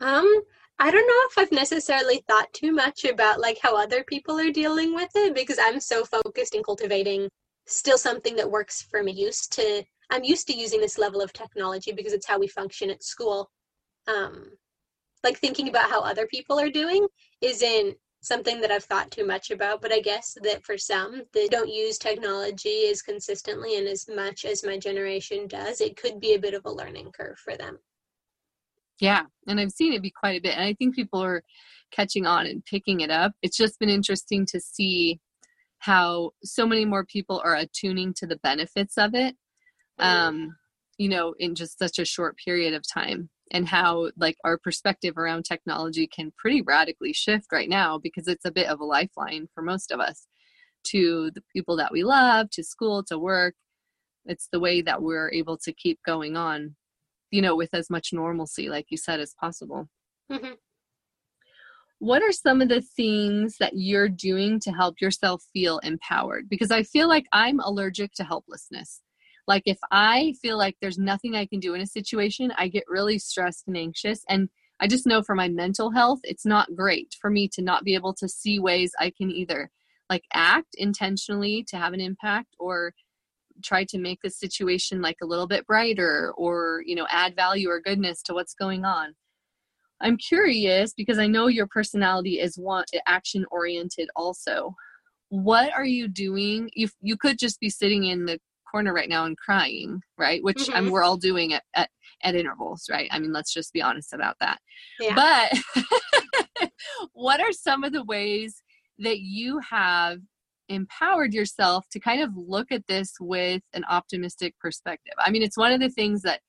Um, 0.00 0.42
I 0.78 0.90
don't 0.90 1.06
know 1.06 1.28
if 1.30 1.38
I've 1.38 1.52
necessarily 1.52 2.22
thought 2.28 2.52
too 2.52 2.70
much 2.72 3.04
about 3.04 3.40
like 3.40 3.58
how 3.62 3.76
other 3.76 4.04
people 4.04 4.38
are 4.38 4.50
dealing 4.50 4.94
with 4.94 5.10
it 5.14 5.34
because 5.34 5.58
I'm 5.60 5.80
so 5.80 6.04
focused 6.04 6.54
in 6.54 6.62
cultivating 6.62 7.28
still 7.66 7.98
something 7.98 8.36
that 8.36 8.50
works 8.50 8.82
for 8.82 9.02
me. 9.02 9.12
Used 9.12 9.52
to 9.54 9.84
I'm 10.10 10.22
used 10.22 10.46
to 10.48 10.56
using 10.56 10.80
this 10.80 10.98
level 10.98 11.22
of 11.22 11.32
technology 11.32 11.92
because 11.92 12.12
it's 12.12 12.26
how 12.26 12.38
we 12.38 12.46
function 12.46 12.90
at 12.90 13.02
school. 13.02 13.50
Um, 14.06 14.50
like 15.24 15.38
thinking 15.38 15.68
about 15.68 15.90
how 15.90 16.02
other 16.02 16.26
people 16.26 16.60
are 16.60 16.70
doing 16.70 17.06
isn't 17.40 17.96
something 18.20 18.60
that 18.60 18.70
I've 18.70 18.84
thought 18.84 19.10
too 19.10 19.26
much 19.26 19.50
about, 19.50 19.80
but 19.80 19.92
I 19.92 20.00
guess 20.00 20.36
that 20.42 20.64
for 20.64 20.76
some 20.76 21.22
that 21.32 21.48
don't 21.50 21.72
use 21.72 21.98
technology 21.98 22.88
as 22.90 23.02
consistently 23.02 23.78
and 23.78 23.88
as 23.88 24.06
much 24.08 24.44
as 24.44 24.64
my 24.64 24.78
generation 24.78 25.48
does, 25.48 25.80
it 25.80 25.96
could 25.96 26.20
be 26.20 26.34
a 26.34 26.38
bit 26.38 26.54
of 26.54 26.64
a 26.66 26.72
learning 26.72 27.12
curve 27.12 27.38
for 27.38 27.56
them. 27.56 27.78
Yeah, 29.00 29.22
and 29.46 29.60
I've 29.60 29.72
seen 29.72 29.92
it 29.92 30.02
be 30.02 30.10
quite 30.10 30.38
a 30.38 30.42
bit. 30.42 30.54
And 30.56 30.64
I 30.64 30.74
think 30.74 30.94
people 30.94 31.22
are 31.22 31.42
catching 31.92 32.26
on 32.26 32.46
and 32.46 32.64
picking 32.64 33.00
it 33.00 33.10
up. 33.10 33.32
It's 33.42 33.56
just 33.56 33.78
been 33.78 33.90
interesting 33.90 34.46
to 34.46 34.60
see 34.60 35.20
how 35.78 36.30
so 36.42 36.66
many 36.66 36.84
more 36.84 37.04
people 37.04 37.40
are 37.44 37.54
attuning 37.54 38.14
to 38.14 38.26
the 38.26 38.38
benefits 38.42 38.96
of 38.96 39.14
it 39.14 39.36
um 39.98 40.54
you 40.98 41.08
know 41.08 41.34
in 41.38 41.54
just 41.54 41.78
such 41.78 41.98
a 41.98 42.04
short 42.04 42.36
period 42.42 42.74
of 42.74 42.82
time 42.92 43.28
and 43.52 43.68
how 43.68 44.10
like 44.16 44.36
our 44.44 44.58
perspective 44.58 45.16
around 45.16 45.44
technology 45.44 46.06
can 46.06 46.32
pretty 46.36 46.62
radically 46.62 47.12
shift 47.12 47.46
right 47.52 47.68
now 47.68 47.98
because 47.98 48.28
it's 48.28 48.44
a 48.44 48.50
bit 48.50 48.66
of 48.66 48.80
a 48.80 48.84
lifeline 48.84 49.46
for 49.54 49.62
most 49.62 49.90
of 49.90 50.00
us 50.00 50.26
to 50.84 51.30
the 51.34 51.42
people 51.52 51.76
that 51.76 51.92
we 51.92 52.02
love 52.02 52.50
to 52.50 52.62
school 52.62 53.02
to 53.02 53.18
work 53.18 53.54
it's 54.26 54.48
the 54.52 54.60
way 54.60 54.82
that 54.82 55.02
we're 55.02 55.30
able 55.32 55.56
to 55.56 55.72
keep 55.72 55.98
going 56.04 56.36
on 56.36 56.74
you 57.36 57.42
know 57.42 57.54
with 57.54 57.74
as 57.74 57.90
much 57.90 58.08
normalcy 58.12 58.68
like 58.70 58.86
you 58.88 58.96
said 58.96 59.20
as 59.20 59.34
possible. 59.38 59.88
Mm-hmm. 60.32 60.54
what 62.00 62.20
are 62.20 62.32
some 62.32 62.60
of 62.60 62.68
the 62.68 62.80
things 62.80 63.56
that 63.60 63.74
you're 63.76 64.08
doing 64.08 64.58
to 64.60 64.72
help 64.72 64.96
yourself 65.00 65.44
feel 65.52 65.78
empowered? 65.92 66.48
Because 66.48 66.70
i 66.70 66.82
feel 66.82 67.08
like 67.08 67.26
i'm 67.32 67.60
allergic 67.60 68.10
to 68.14 68.24
helplessness. 68.24 69.02
Like 69.46 69.62
if 69.66 69.78
i 69.90 70.34
feel 70.42 70.58
like 70.58 70.76
there's 70.80 70.98
nothing 70.98 71.36
i 71.36 71.46
can 71.46 71.60
do 71.60 71.74
in 71.74 71.82
a 71.82 71.86
situation 71.98 72.52
i 72.56 72.66
get 72.76 72.84
really 72.88 73.18
stressed 73.18 73.64
and 73.68 73.76
anxious. 73.76 74.20
And 74.28 74.48
i 74.80 74.86
just 74.88 75.06
know 75.06 75.22
for 75.22 75.36
my 75.42 75.48
mental 75.48 75.90
health 75.90 76.20
it's 76.24 76.46
not 76.54 76.74
great 76.74 77.14
for 77.20 77.30
me 77.30 77.48
to 77.54 77.62
not 77.62 77.84
be 77.84 77.94
able 77.94 78.14
to 78.14 78.28
see 78.28 78.58
ways 78.58 78.90
i 78.98 79.12
can 79.16 79.30
either 79.30 79.70
like 80.10 80.24
act 80.32 80.72
intentionally 80.86 81.64
to 81.68 81.76
have 81.76 81.92
an 81.92 82.00
impact 82.00 82.54
or 82.58 82.92
try 83.62 83.84
to 83.84 83.98
make 83.98 84.20
the 84.22 84.30
situation 84.30 85.00
like 85.02 85.16
a 85.22 85.26
little 85.26 85.46
bit 85.46 85.66
brighter 85.66 86.32
or 86.36 86.82
you 86.84 86.94
know 86.94 87.06
add 87.10 87.34
value 87.36 87.68
or 87.68 87.80
goodness 87.80 88.22
to 88.22 88.34
what's 88.34 88.54
going 88.54 88.84
on. 88.84 89.14
I'm 90.00 90.18
curious 90.18 90.92
because 90.92 91.18
i 91.18 91.26
know 91.26 91.46
your 91.46 91.66
personality 91.66 92.38
is 92.38 92.58
want 92.58 92.90
action 93.06 93.44
oriented 93.50 94.08
also. 94.14 94.74
What 95.28 95.72
are 95.72 95.84
you 95.84 96.08
doing? 96.08 96.70
You 96.74 96.88
you 97.00 97.16
could 97.16 97.38
just 97.38 97.60
be 97.60 97.70
sitting 97.70 98.04
in 98.04 98.26
the 98.26 98.38
corner 98.70 98.92
right 98.92 99.08
now 99.08 99.24
and 99.24 99.36
crying 99.36 100.00
right? 100.18 100.42
Which 100.42 100.58
mm-hmm. 100.58 100.74
I 100.74 100.80
mean, 100.80 100.90
we're 100.90 101.04
all 101.04 101.16
doing 101.16 101.52
at, 101.52 101.62
at 101.74 101.90
at 102.22 102.34
intervals 102.34 102.86
right? 102.90 103.08
I 103.10 103.18
mean 103.18 103.32
let's 103.32 103.52
just 103.52 103.72
be 103.72 103.82
honest 103.82 104.12
about 104.12 104.36
that. 104.40 104.58
Yeah. 105.00 105.14
but 105.14 106.70
what 107.12 107.40
are 107.40 107.52
some 107.52 107.84
of 107.84 107.92
the 107.92 108.04
ways 108.04 108.62
that 108.98 109.20
you 109.20 109.60
have 109.70 110.18
empowered 110.68 111.32
yourself 111.32 111.86
to 111.92 112.00
kind 112.00 112.22
of 112.22 112.30
look 112.36 112.72
at 112.72 112.86
this 112.86 113.12
with 113.20 113.62
an 113.72 113.84
optimistic 113.88 114.54
perspective. 114.60 115.14
I 115.18 115.30
mean, 115.30 115.42
it's 115.42 115.58
one 115.58 115.72
of 115.72 115.80
the 115.80 115.90
things 115.90 116.22
that, 116.22 116.40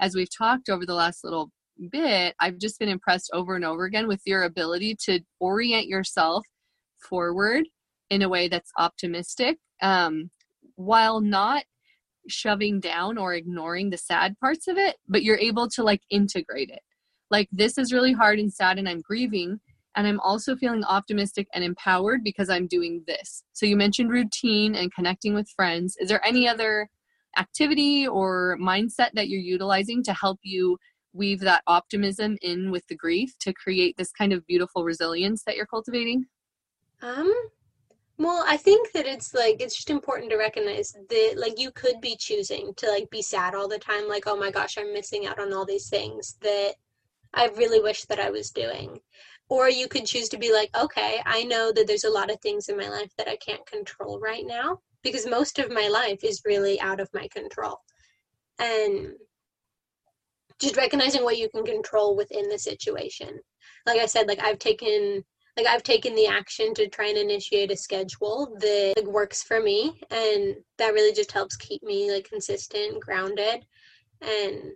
as 0.00 0.14
we've 0.14 0.34
talked 0.36 0.68
over 0.68 0.86
the 0.86 0.94
last 0.94 1.24
little 1.24 1.50
bit, 1.90 2.34
I've 2.40 2.58
just 2.58 2.78
been 2.78 2.88
impressed 2.88 3.30
over 3.32 3.56
and 3.56 3.64
over 3.64 3.84
again 3.84 4.06
with 4.08 4.20
your 4.24 4.44
ability 4.44 4.96
to 5.04 5.20
orient 5.40 5.86
yourself 5.86 6.44
forward 7.08 7.64
in 8.10 8.22
a 8.22 8.28
way 8.28 8.48
that's 8.48 8.70
optimistic. 8.78 9.58
Um, 9.82 10.30
while 10.76 11.20
not 11.20 11.64
shoving 12.28 12.80
down 12.80 13.18
or 13.18 13.34
ignoring 13.34 13.90
the 13.90 13.98
sad 13.98 14.38
parts 14.40 14.66
of 14.66 14.78
it, 14.78 14.96
but 15.08 15.22
you're 15.22 15.38
able 15.38 15.68
to 15.68 15.82
like 15.82 16.00
integrate 16.10 16.70
it. 16.70 16.80
Like, 17.30 17.48
this 17.52 17.78
is 17.78 17.92
really 17.92 18.12
hard 18.12 18.38
and 18.38 18.52
sad, 18.52 18.78
and 18.78 18.88
I'm 18.88 19.00
grieving. 19.00 19.60
And 19.96 20.06
I'm 20.06 20.20
also 20.20 20.56
feeling 20.56 20.84
optimistic 20.84 21.46
and 21.54 21.62
empowered 21.62 22.24
because 22.24 22.50
I'm 22.50 22.66
doing 22.66 23.04
this. 23.06 23.44
So, 23.52 23.66
you 23.66 23.76
mentioned 23.76 24.10
routine 24.10 24.74
and 24.74 24.92
connecting 24.94 25.34
with 25.34 25.48
friends. 25.54 25.96
Is 26.00 26.08
there 26.08 26.24
any 26.26 26.48
other 26.48 26.88
activity 27.38 28.06
or 28.06 28.56
mindset 28.60 29.10
that 29.14 29.28
you're 29.28 29.40
utilizing 29.40 30.02
to 30.04 30.14
help 30.14 30.38
you 30.42 30.78
weave 31.12 31.40
that 31.40 31.62
optimism 31.66 32.36
in 32.42 32.70
with 32.70 32.86
the 32.88 32.96
grief 32.96 33.32
to 33.40 33.52
create 33.52 33.96
this 33.96 34.10
kind 34.12 34.32
of 34.32 34.46
beautiful 34.46 34.84
resilience 34.84 35.44
that 35.44 35.56
you're 35.56 35.66
cultivating? 35.66 36.26
Um, 37.02 37.32
well, 38.18 38.44
I 38.46 38.56
think 38.56 38.92
that 38.92 39.06
it's 39.06 39.34
like 39.34 39.60
it's 39.60 39.76
just 39.76 39.90
important 39.90 40.30
to 40.30 40.36
recognize 40.36 40.92
that 40.92 41.34
like 41.36 41.58
you 41.58 41.70
could 41.72 42.00
be 42.00 42.16
choosing 42.16 42.72
to 42.76 42.88
like 42.88 43.10
be 43.10 43.22
sad 43.22 43.54
all 43.54 43.68
the 43.68 43.78
time, 43.78 44.08
like, 44.08 44.24
oh 44.26 44.36
my 44.36 44.50
gosh, 44.50 44.76
I'm 44.78 44.92
missing 44.92 45.26
out 45.26 45.38
on 45.38 45.52
all 45.52 45.64
these 45.64 45.88
things 45.88 46.36
that 46.40 46.74
I 47.32 47.48
really 47.56 47.80
wish 47.80 48.04
that 48.04 48.20
I 48.20 48.30
was 48.30 48.50
doing. 48.50 49.00
Or 49.48 49.68
you 49.68 49.88
could 49.88 50.06
choose 50.06 50.28
to 50.30 50.38
be 50.38 50.52
like, 50.52 50.70
okay, 50.76 51.20
I 51.26 51.44
know 51.44 51.70
that 51.72 51.86
there's 51.86 52.04
a 52.04 52.10
lot 52.10 52.30
of 52.30 52.40
things 52.40 52.68
in 52.68 52.76
my 52.76 52.88
life 52.88 53.12
that 53.18 53.28
I 53.28 53.36
can't 53.36 53.64
control 53.66 54.18
right 54.18 54.44
now 54.46 54.80
because 55.02 55.26
most 55.26 55.58
of 55.58 55.70
my 55.70 55.88
life 55.88 56.24
is 56.24 56.42
really 56.44 56.80
out 56.80 56.98
of 56.98 57.10
my 57.12 57.28
control. 57.28 57.78
And 58.58 59.12
just 60.60 60.76
recognizing 60.76 61.24
what 61.24 61.38
you 61.38 61.48
can 61.50 61.64
control 61.64 62.16
within 62.16 62.48
the 62.48 62.58
situation. 62.58 63.38
Like 63.86 64.00
I 64.00 64.06
said, 64.06 64.28
like 64.28 64.40
I've 64.40 64.58
taken 64.58 65.24
like 65.56 65.66
I've 65.66 65.84
taken 65.84 66.16
the 66.16 66.26
action 66.26 66.74
to 66.74 66.88
try 66.88 67.08
and 67.08 67.18
initiate 67.18 67.70
a 67.70 67.76
schedule 67.76 68.56
that 68.58 68.94
like, 68.96 69.06
works 69.06 69.42
for 69.42 69.60
me 69.60 70.00
and 70.10 70.56
that 70.78 70.94
really 70.94 71.12
just 71.12 71.30
helps 71.30 71.56
keep 71.56 71.82
me 71.82 72.10
like 72.10 72.28
consistent, 72.28 73.00
grounded 73.00 73.64
and 74.20 74.72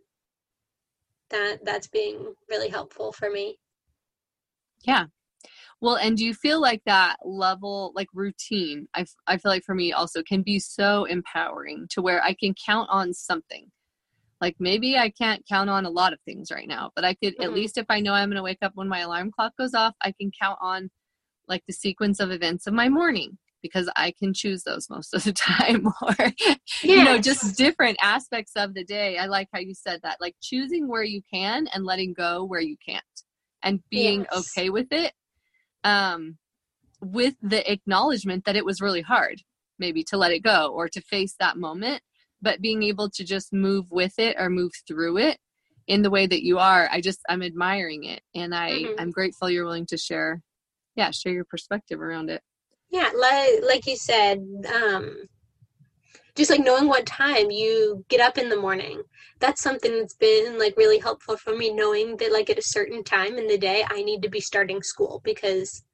that 1.31 1.65
that's 1.65 1.89
being 1.89 2.33
really 2.49 2.69
helpful 2.69 3.13
for 3.13 3.31
me. 3.31 3.59
Yeah. 4.89 5.05
Well, 5.81 5.95
and 5.95 6.17
do 6.17 6.25
you 6.25 6.35
feel 6.35 6.61
like 6.61 6.83
that 6.87 7.19
level, 7.25 7.93
like 7.95 8.09
routine, 8.13 8.89
I, 8.95 9.07
I 9.29 9.37
feel 9.37 9.53
like 9.53 9.63
for 9.65 9.77
me 9.77 9.93
also 9.93 10.25
can 10.25 10.43
be 10.43 10.59
so 10.59 11.05
empowering 11.05 11.87
to 11.91 12.03
where 12.03 12.21
I 12.23 12.35
can 12.35 12.53
count 12.67 12.89
on 12.91 13.15
something 13.15 13.71
like 14.41 14.57
maybe 14.59 14.97
I 14.97 15.11
can't 15.11 15.45
count 15.49 15.69
on 15.69 15.85
a 15.85 15.91
lot 15.91 16.13
of 16.13 16.21
things 16.25 16.51
right 16.51 16.69
now, 16.69 16.91
but 16.95 17.05
I 17.05 17.15
could 17.15 17.35
mm-hmm. 17.35 17.43
at 17.43 17.53
least 17.53 17.79
if 17.79 17.87
I 17.89 18.01
know 18.01 18.13
I'm 18.13 18.29
going 18.29 18.37
to 18.37 18.43
wake 18.43 18.63
up 18.63 18.73
when 18.75 18.89
my 18.89 19.01
alarm 19.01 19.31
clock 19.31 19.53
goes 19.59 19.75
off, 19.75 19.95
I 20.03 20.13
can 20.13 20.31
count 20.41 20.59
on 20.61 20.91
like 21.49 21.63
the 21.67 21.73
sequence 21.73 22.21
of 22.21 22.31
events 22.31 22.67
of 22.67 22.75
my 22.75 22.89
morning 22.89 23.39
because 23.63 23.91
I 23.97 24.13
can 24.17 24.33
choose 24.33 24.63
those 24.63 24.89
most 24.89 25.13
of 25.15 25.25
the 25.25 25.33
time 25.35 25.89
or 26.03 26.33
you 26.83 27.03
know 27.03 27.19
just 27.19 27.57
different 27.57 27.99
aspects 28.03 28.53
of 28.55 28.75
the 28.75 28.85
day. 28.85 29.19
I 29.19 29.27
like 29.27 29.49
how 29.53 29.61
you 29.61 29.75
said 29.75 30.01
that 30.03 30.19
like 30.21 30.37
choosing 30.41 30.89
where 30.89 31.03
you 31.03 31.23
can 31.33 31.67
and 31.75 31.85
letting 31.85 32.13
go 32.13 32.45
where 32.45 32.61
you 32.61 32.77
can't 32.87 33.03
and 33.63 33.81
being 33.91 34.27
yes. 34.31 34.41
okay 34.41 34.71
with 34.71 34.89
it 34.91 35.13
um 35.85 36.37
with 37.01 37.35
the 37.43 37.71
acknowledgement 37.71 38.45
that 38.45 38.57
it 38.57 38.65
was 38.65 38.81
really 38.81 39.03
hard 39.03 39.41
maybe 39.79 40.03
to 40.03 40.17
let 40.17 40.33
it 40.33 40.41
go 40.41 40.73
or 40.75 40.89
to 40.89 41.01
face 41.01 41.35
that 41.39 41.57
moment 41.57 42.03
but 42.41 42.61
being 42.61 42.83
able 42.83 43.11
to 43.11 43.25
just 43.25 43.53
move 43.53 43.91
with 43.91 44.19
it 44.19 44.37
or 44.39 44.49
move 44.51 44.73
through 44.87 45.17
it 45.17 45.39
in 45.87 46.03
the 46.03 46.11
way 46.11 46.27
that 46.27 46.45
you 46.45 46.59
are 46.59 46.89
i 46.91 47.01
just 47.01 47.21
i'm 47.29 47.43
admiring 47.43 48.05
it 48.05 48.21
and 48.35 48.55
i 48.55 48.73
mm-hmm. 48.73 49.01
i'm 49.01 49.11
grateful 49.11 49.51
you're 49.51 49.65
willing 49.65 49.87
to 49.87 49.97
share 49.97 50.43
yeah 50.97 51.11
share 51.11 51.33
your 51.33 51.45
perspective 51.45 52.01
around 52.01 52.31
it 52.31 52.43
yeah 52.91 53.11
like 53.17 53.51
like 53.67 53.87
you 53.87 53.97
said 53.97 54.39
um 54.75 55.29
just 56.39 56.51
like 56.51 56.65
knowing 56.65 56.89
what 56.89 57.05
time 57.05 57.51
you 57.51 58.05
get 58.09 58.21
up 58.21 58.39
in 58.39 58.49
the 58.49 58.57
morning 58.57 59.03
that's 59.41 59.63
something 59.63 59.99
that's 59.99 60.15
been 60.15 60.59
like 60.59 60.75
really 60.77 60.99
helpful 60.99 61.37
for 61.37 61.55
me 61.55 61.73
knowing 61.73 62.17
that 62.17 62.33
like 62.33 62.49
at 62.49 62.59
a 62.59 62.63
certain 62.63 63.05
time 63.05 63.37
in 63.37 63.47
the 63.47 63.59
day 63.59 63.85
i 63.91 64.03
need 64.03 64.23
to 64.23 64.31
be 64.31 64.41
starting 64.41 64.83
school 64.83 65.21
because 65.25 65.85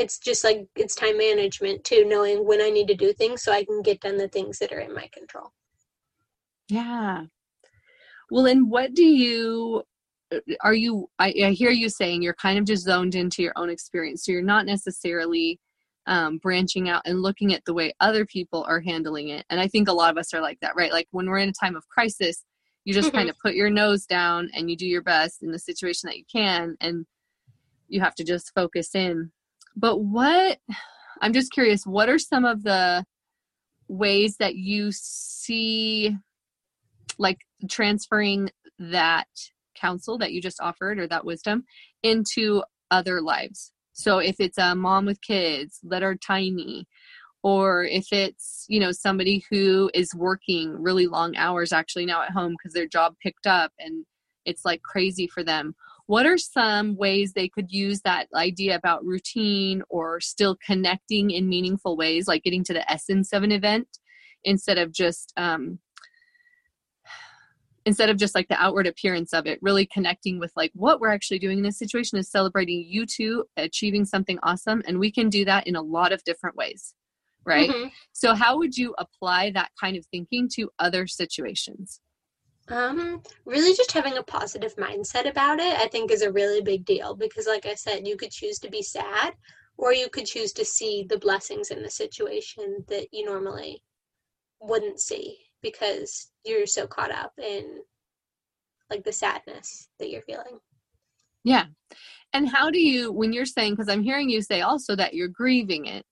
it's 0.00 0.18
just 0.18 0.44
like 0.44 0.66
it's 0.76 0.94
time 0.94 1.18
management 1.18 1.84
too, 1.84 2.04
knowing 2.06 2.46
when 2.46 2.60
I 2.60 2.70
need 2.70 2.88
to 2.88 2.94
do 2.94 3.12
things 3.12 3.42
so 3.42 3.52
I 3.52 3.64
can 3.64 3.82
get 3.82 4.00
done 4.00 4.16
the 4.16 4.28
things 4.28 4.58
that 4.58 4.72
are 4.72 4.80
in 4.80 4.94
my 4.94 5.08
control. 5.12 5.52
Yeah. 6.68 7.24
Well, 8.30 8.46
and 8.46 8.70
what 8.70 8.94
do 8.94 9.04
you 9.04 9.82
are 10.62 10.74
you 10.74 11.10
I, 11.18 11.34
I 11.44 11.50
hear 11.50 11.70
you 11.70 11.88
saying 11.88 12.22
you're 12.22 12.34
kind 12.34 12.58
of 12.58 12.64
just 12.64 12.84
zoned 12.84 13.14
into 13.14 13.42
your 13.42 13.52
own 13.56 13.68
experience. 13.68 14.24
So 14.24 14.32
you're 14.32 14.42
not 14.42 14.64
necessarily 14.64 15.60
um, 16.10 16.36
branching 16.36 16.90
out 16.90 17.02
and 17.06 17.22
looking 17.22 17.54
at 17.54 17.64
the 17.64 17.72
way 17.72 17.94
other 18.00 18.26
people 18.26 18.64
are 18.68 18.80
handling 18.80 19.28
it. 19.28 19.46
And 19.48 19.58
I 19.58 19.68
think 19.68 19.88
a 19.88 19.92
lot 19.92 20.10
of 20.10 20.18
us 20.18 20.34
are 20.34 20.42
like 20.42 20.60
that, 20.60 20.76
right? 20.76 20.92
Like 20.92 21.08
when 21.12 21.26
we're 21.26 21.38
in 21.38 21.48
a 21.48 21.52
time 21.52 21.76
of 21.76 21.88
crisis, 21.88 22.44
you 22.84 22.92
just 22.92 23.08
mm-hmm. 23.08 23.16
kind 23.16 23.30
of 23.30 23.38
put 23.38 23.54
your 23.54 23.70
nose 23.70 24.04
down 24.04 24.50
and 24.52 24.70
you 24.70 24.76
do 24.76 24.86
your 24.86 25.02
best 25.02 25.42
in 25.42 25.52
the 25.52 25.58
situation 25.58 26.08
that 26.08 26.18
you 26.18 26.24
can 26.30 26.76
and 26.80 27.06
you 27.88 28.00
have 28.00 28.14
to 28.16 28.24
just 28.24 28.52
focus 28.54 28.94
in 28.94 29.30
but 29.76 29.98
what 29.98 30.58
I'm 31.20 31.32
just 31.32 31.52
curious, 31.52 31.84
what 31.84 32.08
are 32.08 32.18
some 32.18 32.44
of 32.44 32.62
the 32.62 33.04
ways 33.88 34.36
that 34.38 34.54
you 34.54 34.90
see 34.92 36.16
like 37.18 37.38
transferring 37.68 38.50
that 38.78 39.28
counsel 39.74 40.18
that 40.18 40.32
you 40.32 40.40
just 40.40 40.60
offered 40.60 40.98
or 40.98 41.06
that 41.08 41.24
wisdom 41.24 41.64
into 42.02 42.62
other 42.90 43.20
lives? 43.20 43.72
So 44.00 44.18
if 44.18 44.36
it's 44.38 44.58
a 44.58 44.74
mom 44.74 45.06
with 45.06 45.20
kids 45.20 45.78
that 45.84 46.02
are 46.02 46.14
tiny, 46.14 46.86
or 47.42 47.84
if 47.84 48.06
it's 48.12 48.66
you 48.68 48.80
know 48.80 48.92
somebody 48.92 49.44
who 49.50 49.90
is 49.94 50.14
working 50.14 50.74
really 50.80 51.06
long 51.06 51.36
hours 51.36 51.72
actually 51.72 52.06
now 52.06 52.22
at 52.22 52.30
home 52.30 52.52
because 52.52 52.74
their 52.74 52.86
job 52.86 53.14
picked 53.22 53.46
up 53.46 53.72
and 53.78 54.04
it's 54.44 54.64
like 54.64 54.82
crazy 54.82 55.26
for 55.26 55.44
them. 55.44 55.74
What 56.06 56.26
are 56.26 56.38
some 56.38 56.96
ways 56.96 57.32
they 57.32 57.48
could 57.48 57.70
use 57.70 58.00
that 58.00 58.26
idea 58.34 58.74
about 58.74 59.04
routine 59.04 59.82
or 59.88 60.20
still 60.20 60.56
connecting 60.64 61.30
in 61.30 61.48
meaningful 61.48 61.96
ways 61.96 62.26
like 62.26 62.42
getting 62.42 62.64
to 62.64 62.72
the 62.72 62.90
essence 62.90 63.32
of 63.32 63.42
an 63.42 63.52
event 63.52 63.86
instead 64.44 64.78
of 64.78 64.92
just 64.92 65.32
um, 65.36 65.78
instead 67.86 68.10
of 68.10 68.16
just 68.16 68.34
like 68.34 68.48
the 68.48 68.62
outward 68.62 68.86
appearance 68.86 69.32
of 69.32 69.46
it 69.46 69.58
really 69.62 69.86
connecting 69.86 70.38
with 70.38 70.52
like 70.56 70.70
what 70.74 71.00
we're 71.00 71.10
actually 71.10 71.38
doing 71.38 71.58
in 71.58 71.64
this 71.64 71.78
situation 71.78 72.18
is 72.18 72.30
celebrating 72.30 72.84
you 72.86 73.06
two 73.06 73.44
achieving 73.56 74.04
something 74.04 74.38
awesome 74.42 74.82
and 74.86 74.98
we 74.98 75.10
can 75.10 75.28
do 75.28 75.44
that 75.44 75.66
in 75.66 75.76
a 75.76 75.82
lot 75.82 76.12
of 76.12 76.22
different 76.24 76.56
ways 76.56 76.94
right? 77.44 77.70
Mm-hmm. 77.70 77.88
so 78.12 78.34
how 78.34 78.58
would 78.58 78.76
you 78.76 78.94
apply 78.98 79.50
that 79.52 79.70
kind 79.80 79.96
of 79.96 80.04
thinking 80.06 80.48
to 80.56 80.70
other 80.78 81.06
situations? 81.06 82.00
Um, 82.68 83.22
really 83.44 83.74
just 83.74 83.90
having 83.90 84.16
a 84.16 84.22
positive 84.22 84.76
mindset 84.76 85.28
about 85.28 85.58
it, 85.58 85.76
I 85.78 85.88
think 85.88 86.10
is 86.10 86.22
a 86.22 86.30
really 86.30 86.62
big 86.62 86.84
deal 86.84 87.16
because 87.16 87.46
like 87.46 87.66
I 87.66 87.74
said, 87.74 88.06
you 88.06 88.16
could 88.16 88.30
choose 88.30 88.58
to 88.60 88.70
be 88.70 88.82
sad 88.82 89.34
or 89.76 89.92
you 89.92 90.08
could 90.08 90.26
choose 90.26 90.52
to 90.52 90.64
see 90.64 91.04
the 91.08 91.18
blessings 91.18 91.70
in 91.70 91.82
the 91.82 91.90
situation 91.90 92.84
that 92.88 93.08
you 93.12 93.24
normally 93.24 93.82
wouldn't 94.60 95.00
see 95.00 95.38
because 95.62 96.30
you're 96.44 96.66
so 96.66 96.86
caught 96.86 97.10
up 97.10 97.32
in 97.38 97.80
like 98.90 99.04
the 99.04 99.12
sadness 99.12 99.88
that 99.98 100.10
you're 100.10 100.22
feeling. 100.22 100.58
Yeah. 101.44 101.66
And 102.32 102.48
how 102.48 102.70
do 102.70 102.80
you 102.80 103.12
when 103.12 103.32
you're 103.32 103.46
saying 103.46 103.76
cuz 103.76 103.88
I'm 103.88 104.02
hearing 104.02 104.28
you 104.28 104.42
say 104.42 104.60
also 104.60 104.96
that 104.96 105.14
you're 105.14 105.28
grieving 105.28 105.86
it. 105.86 106.04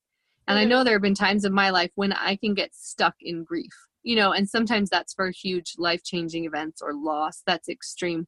And 0.46 0.56
mm-hmm. 0.56 0.58
I 0.58 0.64
know 0.64 0.84
there 0.84 0.94
have 0.94 1.02
been 1.02 1.14
times 1.14 1.44
in 1.44 1.52
my 1.52 1.70
life 1.70 1.90
when 1.94 2.12
I 2.12 2.36
can 2.36 2.54
get 2.54 2.74
stuck 2.74 3.14
in 3.20 3.44
grief 3.44 3.72
you 4.02 4.16
know, 4.16 4.32
and 4.32 4.48
sometimes 4.48 4.88
that's 4.88 5.12
for 5.12 5.30
huge 5.30 5.74
life 5.76 6.02
changing 6.02 6.46
events 6.46 6.80
or 6.80 6.94
loss 6.94 7.42
that's 7.46 7.68
extreme. 7.68 8.26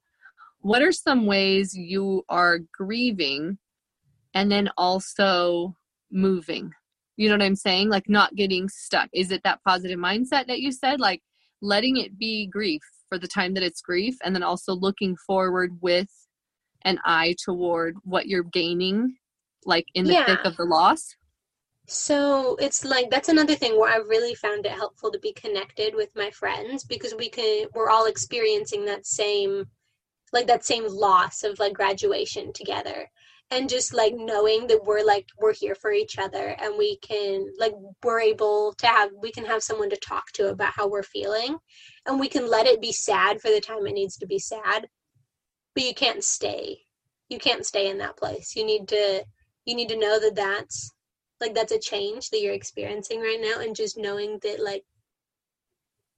What 0.61 0.83
are 0.83 0.92
some 0.92 1.24
ways 1.24 1.74
you 1.74 2.22
are 2.28 2.59
grieving 2.70 3.56
and 4.35 4.52
then 4.52 4.68
also 4.76 5.76
moving? 6.11 6.72
You 7.20 7.28
know 7.28 7.35
what 7.35 7.44
I'm 7.44 7.54
saying? 7.54 7.90
Like 7.90 8.09
not 8.09 8.35
getting 8.35 8.66
stuck. 8.70 9.11
Is 9.12 9.30
it 9.30 9.42
that 9.44 9.61
positive 9.62 9.98
mindset 9.98 10.46
that 10.46 10.61
you 10.61 10.72
said? 10.72 11.00
Like 11.00 11.20
letting 11.61 11.98
it 11.98 12.18
be 12.18 12.46
grief 12.46 12.80
for 13.11 13.18
the 13.18 13.28
time 13.28 13.52
that 13.54 13.62
it's 13.62 13.83
grief 13.83 14.16
and 14.24 14.35
then 14.35 14.42
also 14.42 14.72
looking 14.72 15.16
forward 15.26 15.76
with 15.83 16.09
an 16.87 16.98
eye 17.04 17.35
toward 17.44 17.96
what 18.04 18.26
you're 18.26 18.42
gaining 18.44 19.16
like 19.66 19.85
in 19.92 20.06
the 20.06 20.14
yeah. 20.14 20.24
thick 20.24 20.40
of 20.44 20.56
the 20.56 20.64
loss 20.64 21.14
so 21.87 22.56
it's 22.56 22.87
like 22.87 23.11
that's 23.11 23.28
another 23.28 23.54
thing 23.54 23.78
where 23.78 23.92
I've 23.92 24.09
really 24.09 24.35
found 24.35 24.64
it 24.64 24.72
helpful 24.72 25.11
to 25.11 25.18
be 25.18 25.35
connected 25.35 25.94
with 25.94 26.09
my 26.16 26.30
friends 26.30 26.85
because 26.85 27.14
we 27.18 27.28
can 27.28 27.66
we're 27.74 27.90
all 27.90 28.06
experiencing 28.06 28.87
that 28.87 29.04
same 29.04 29.66
like 30.33 30.46
that 30.46 30.64
same 30.64 30.87
loss 30.87 31.42
of 31.42 31.59
like 31.59 31.74
graduation 31.74 32.52
together 32.54 33.11
and 33.51 33.69
just 33.69 33.93
like 33.93 34.15
knowing 34.17 34.67
that 34.69 34.85
we're 34.85 35.05
like 35.05 35.27
we're 35.39 35.53
here 35.53 35.75
for 35.75 35.93
each 35.93 36.19
other 36.19 36.57
and 36.61 36.79
we 36.79 36.97
can 36.99 37.47
like 37.59 37.73
we're 38.05 38.21
able 38.21 38.73
to 38.79 38.87
have 38.87 39.11
we 39.21 39.33
can 39.33 39.45
have 39.45 39.63
someone 39.63 39.91
to 39.91 39.97
talk 39.97 40.31
to 40.33 40.49
about 40.49 40.73
how 40.73 40.89
we're 40.89 41.03
feeling 41.03 41.57
and 42.07 42.21
we 42.21 42.29
can 42.29 42.49
let 42.49 42.67
it 42.67 42.81
be 42.81 42.93
sad 42.93 43.41
for 43.41 43.51
the 43.51 43.61
time 43.61 43.87
it 43.87 43.93
needs 43.93 44.17
to 44.17 44.27
be 44.27 44.39
sad 44.39 44.87
but 45.75 45.85
you 45.85 45.95
can't 45.95 46.25
stay. 46.25 46.79
You 47.29 47.39
can't 47.39 47.65
stay 47.65 47.89
in 47.89 47.99
that 47.99 48.17
place. 48.17 48.57
You 48.57 48.65
need 48.65 48.89
to 48.89 49.25
you 49.65 49.75
need 49.75 49.89
to 49.91 49.99
know 49.99 50.19
that 50.19 50.35
that's 50.35 50.91
like 51.41 51.55
that's 51.55 51.73
a 51.73 51.79
change 51.79 52.31
that 52.31 52.41
you're 52.41 52.55
experiencing 52.55 53.21
right 53.21 53.41
now 53.41 53.61
and 53.61 53.77
just 53.77 53.97
knowing 53.97 54.39
that 54.43 54.63
like 54.63 54.85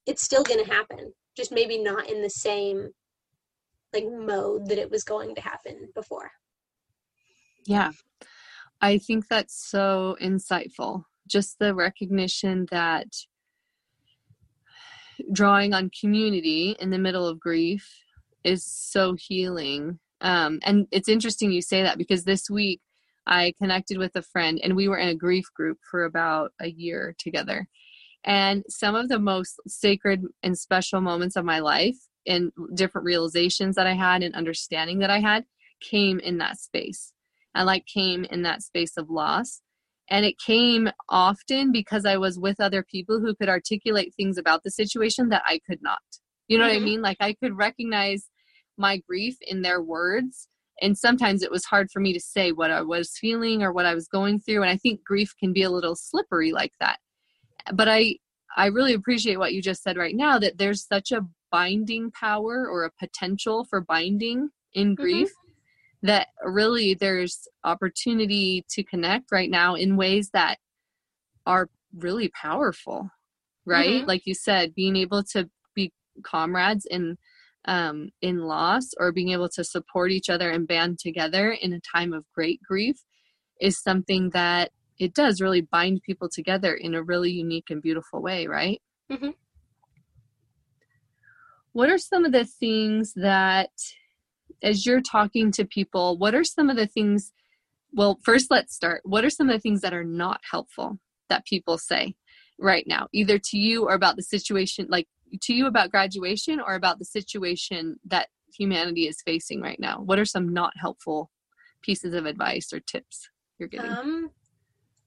it's 0.07 0.23
still 0.23 0.42
going 0.42 0.64
to 0.64 0.71
happen 0.71 1.12
just 1.37 1.53
maybe 1.53 1.79
not 1.79 2.09
in 2.09 2.23
the 2.23 2.31
same 2.31 2.90
like 3.92 4.05
mode 4.11 4.68
that 4.68 4.79
it 4.79 4.90
was 4.90 5.05
going 5.05 5.35
to 5.35 5.40
happen 5.40 5.88
before 5.95 6.31
yeah 7.66 7.90
i 8.81 8.98
think 8.98 9.29
that's 9.29 9.68
so 9.70 10.16
insightful 10.20 11.05
just 11.27 11.59
the 11.59 11.75
recognition 11.75 12.66
that 12.70 13.07
drawing 15.33 15.72
on 15.72 15.90
community 15.98 16.77
in 16.81 16.90
the 16.90 16.98
middle 16.98 17.27
of 17.27 17.38
grief 17.38 17.88
is 18.44 18.64
so 18.64 19.14
healing 19.14 19.98
um, 20.20 20.61
and 20.62 20.87
it's 20.90 21.09
interesting 21.09 21.51
you 21.51 21.62
say 21.62 21.83
that 21.83 21.98
because 21.98 22.25
this 22.25 22.48
week 22.48 22.81
I 23.27 23.55
connected 23.61 23.98
with 23.98 24.16
a 24.16 24.22
friend 24.22 24.61
and 24.62 24.75
we 24.75 24.88
were 24.88 24.98
in 24.98 25.09
a 25.09 25.14
grief 25.14 25.46
group 25.55 25.79
for 25.88 26.05
about 26.05 26.53
a 26.61 26.68
year 26.68 27.14
together. 27.18 27.68
And 28.25 28.64
some 28.68 28.94
of 28.94 29.09
the 29.09 29.18
most 29.18 29.61
sacred 29.66 30.25
and 30.42 30.57
special 30.57 31.01
moments 31.01 31.37
of 31.37 31.44
my 31.44 31.59
life 31.59 31.96
and 32.27 32.53
different 32.75 33.05
realizations 33.05 33.77
that 33.77 33.87
I 33.87 33.94
had 33.94 34.22
and 34.22 34.35
understanding 34.35 35.01
that 35.01 35.11
I 35.11 35.18
had 35.18 35.44
came 35.81 36.20
in 36.20 36.38
that 36.38 36.59
space. 36.59 37.12
And 37.54 37.66
like 37.66 37.86
came 37.86 38.24
in 38.24 38.42
that 38.42 38.62
space 38.62 38.96
of 38.96 39.10
loss. 39.10 39.60
And 40.10 40.26
it 40.26 40.34
came 40.44 40.90
often 41.08 41.72
because 41.72 42.04
I 42.04 42.16
was 42.16 42.38
with 42.38 42.60
other 42.60 42.82
people 42.82 43.20
who 43.20 43.34
could 43.34 43.48
articulate 43.48 44.14
things 44.16 44.36
about 44.36 44.62
the 44.62 44.70
situation 44.70 45.28
that 45.30 45.42
I 45.46 45.60
could 45.68 45.80
not. 45.82 45.98
You 46.48 46.58
know 46.58 46.64
mm-hmm. 46.64 46.68
what 46.68 46.74
I 46.74 46.76
mm-hmm. 46.76 46.84
mean? 46.84 47.02
Like 47.02 47.16
I 47.20 47.34
could 47.34 47.56
recognize 47.56 48.28
my 48.76 48.98
grief 48.98 49.36
in 49.40 49.62
their 49.62 49.82
words 49.82 50.48
and 50.80 50.96
sometimes 50.96 51.42
it 51.42 51.50
was 51.50 51.64
hard 51.64 51.90
for 51.90 52.00
me 52.00 52.12
to 52.12 52.20
say 52.20 52.52
what 52.52 52.70
I 52.70 52.82
was 52.82 53.16
feeling 53.18 53.62
or 53.62 53.72
what 53.72 53.86
I 53.86 53.94
was 53.94 54.08
going 54.08 54.40
through 54.40 54.62
and 54.62 54.70
I 54.70 54.76
think 54.76 55.04
grief 55.04 55.32
can 55.38 55.52
be 55.52 55.62
a 55.62 55.70
little 55.70 55.94
slippery 55.94 56.52
like 56.52 56.72
that 56.80 56.98
but 57.72 57.88
I 57.88 58.16
I 58.56 58.66
really 58.66 58.92
appreciate 58.92 59.38
what 59.38 59.54
you 59.54 59.62
just 59.62 59.82
said 59.82 59.96
right 59.96 60.14
now 60.14 60.38
that 60.38 60.58
there's 60.58 60.86
such 60.86 61.12
a 61.12 61.26
binding 61.50 62.10
power 62.10 62.66
or 62.68 62.84
a 62.84 62.90
potential 62.98 63.64
for 63.68 63.80
binding 63.80 64.50
in 64.74 64.88
mm-hmm. 64.88 65.02
grief 65.02 65.28
mm-hmm. 65.28 65.41
That 66.02 66.28
really 66.44 66.94
there's 66.94 67.46
opportunity 67.64 68.64
to 68.70 68.82
connect 68.82 69.30
right 69.30 69.50
now 69.50 69.74
in 69.74 69.96
ways 69.96 70.30
that 70.32 70.58
are 71.46 71.68
really 71.96 72.30
powerful 72.40 73.10
right 73.64 73.90
mm-hmm. 73.90 74.08
like 74.08 74.22
you 74.24 74.34
said 74.34 74.74
being 74.74 74.96
able 74.96 75.22
to 75.22 75.48
be 75.74 75.92
comrades 76.22 76.86
in 76.90 77.16
um, 77.64 78.08
in 78.20 78.38
loss 78.38 78.90
or 78.98 79.12
being 79.12 79.30
able 79.30 79.48
to 79.50 79.62
support 79.62 80.10
each 80.10 80.28
other 80.28 80.50
and 80.50 80.66
band 80.66 80.98
together 80.98 81.52
in 81.52 81.72
a 81.72 81.80
time 81.80 82.12
of 82.12 82.24
great 82.34 82.60
grief 82.62 82.96
is 83.60 83.80
something 83.80 84.30
that 84.30 84.72
it 84.98 85.14
does 85.14 85.40
really 85.40 85.62
bind 85.62 86.02
people 86.02 86.28
together 86.28 86.74
in 86.74 86.94
a 86.94 87.02
really 87.02 87.30
unique 87.30 87.70
and 87.70 87.82
beautiful 87.82 88.20
way, 88.20 88.46
right? 88.46 88.80
Mm-hmm. 89.10 89.30
What 91.72 91.88
are 91.88 91.98
some 91.98 92.24
of 92.24 92.32
the 92.32 92.44
things 92.44 93.14
that, 93.14 93.70
as 94.62 94.87
you're 94.87 95.01
talking 95.01 95.51
to 95.53 95.64
people, 95.64 96.18
what 96.18 96.35
are 96.35 96.44
some 96.44 96.70
of 96.70 96.77
the 96.77 96.87
things? 96.87 97.33
Well, 97.92 98.18
first, 98.22 98.51
let's 98.51 98.75
start. 98.75 99.03
What 99.05 99.25
are 99.25 99.31
some 99.31 99.48
of 99.48 99.55
the 99.55 99.61
things 99.61 99.81
that 99.83 99.94
are 99.94 100.05
not 100.05 100.40
helpful 100.51 100.98
that 101.29 101.46
people 101.46 101.79
say 101.79 102.14
right 102.59 102.87
now, 102.87 103.09
either 103.12 103.38
to 103.38 103.59
you 103.59 103.85
or 103.85 103.94
about 103.94 104.16
the 104.16 104.22
situation? 104.22 104.87
Like 104.88 105.09
to 105.42 105.55
you 105.55 105.66
about 105.66 105.90
graduation 105.90 106.61
or 106.61 106.75
about 106.75 106.98
the 106.98 107.05
situation 107.05 107.96
that 108.07 108.29
humanity 108.55 109.07
is 109.09 109.22
facing 109.22 109.61
right 109.61 109.81
now? 109.81 110.01
What 110.01 110.18
are 110.18 110.25
some 110.25 110.53
not 110.53 110.72
helpful 110.77 111.31
pieces 111.83 112.14
of 112.14 112.27
advice 112.27 112.72
or 112.72 112.81
tips 112.81 113.29
you're 113.59 113.68
getting? 113.68 113.90
Um, 113.90 114.31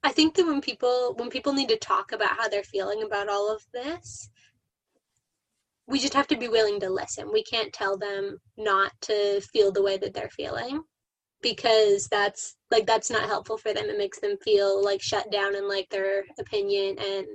I 0.02 0.12
think 0.12 0.34
that 0.34 0.46
when 0.46 0.60
people 0.60 1.14
when 1.16 1.30
people 1.30 1.52
need 1.52 1.68
to 1.68 1.76
talk 1.76 2.12
about 2.12 2.36
how 2.36 2.48
they're 2.48 2.62
feeling 2.62 3.02
about 3.02 3.28
all 3.28 3.52
of 3.52 3.62
this, 3.72 4.30
we 5.86 5.98
just 5.98 6.14
have 6.14 6.26
to 6.28 6.36
be 6.36 6.48
willing 6.48 6.80
to 6.80 6.90
listen. 6.90 7.30
We 7.32 7.44
can't 7.44 7.72
tell 7.72 7.96
them 7.96 8.38
not 8.56 8.92
to 9.02 9.40
feel 9.52 9.70
the 9.70 9.82
way 9.82 9.96
that 9.98 10.14
they're 10.14 10.30
feeling 10.30 10.82
because 11.42 12.08
that's 12.08 12.56
like 12.70 12.86
that's 12.86 13.10
not 13.10 13.28
helpful 13.28 13.56
for 13.56 13.72
them. 13.72 13.86
It 13.86 13.98
makes 13.98 14.18
them 14.18 14.36
feel 14.42 14.82
like 14.84 15.00
shut 15.00 15.30
down 15.30 15.54
and 15.54 15.68
like 15.68 15.88
their 15.90 16.24
opinion 16.38 16.96
and 16.98 17.26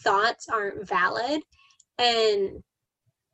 thoughts 0.00 0.48
aren't 0.48 0.86
valid. 0.86 1.42
And 1.98 2.62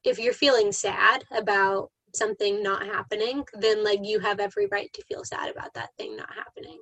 if 0.05 0.19
you're 0.19 0.33
feeling 0.33 0.73
sad 0.73 1.25
about 1.37 1.91
something 2.15 2.63
not 2.63 2.87
happening, 2.87 3.45
then 3.55 3.85
like 3.85 4.01
you 4.03 4.21
have 4.21 4.41
every 4.41 4.67
right 4.71 4.91
to 4.95 5.03
feel 5.05 5.25
sad 5.25 5.51
about 5.51 5.75
that 5.75 5.91
thing 5.99 6.17
not 6.17 6.33
happening. 6.35 6.79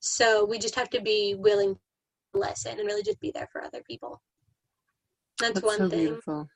So 0.00 0.44
we 0.44 0.58
just 0.58 0.76
have 0.76 0.90
to 0.90 1.02
be 1.02 1.34
willing 1.36 1.74
to 1.74 2.40
listen 2.40 2.78
and 2.78 2.86
really 2.86 3.02
just 3.02 3.20
be 3.20 3.32
there 3.34 3.48
for 3.52 3.62
other 3.62 3.82
people. 3.86 4.22
That's, 5.40 5.54
That's 5.54 5.66
one 5.66 5.78
so 5.78 5.88
thing. 5.88 6.04
Beautiful. 6.06 6.48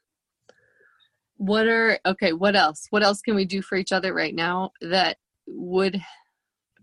What 1.43 1.67
are 1.67 1.99
okay, 2.07 2.33
what 2.33 2.55
else? 2.55 2.87
What 2.91 3.03
else 3.03 3.21
can 3.21 3.35
we 3.35 3.45
do 3.45 3.63
for 3.63 3.75
each 3.75 3.91
other 3.91 4.15
right 4.15 4.33
now 4.33 4.71
that 4.81 5.17
would 5.49 6.01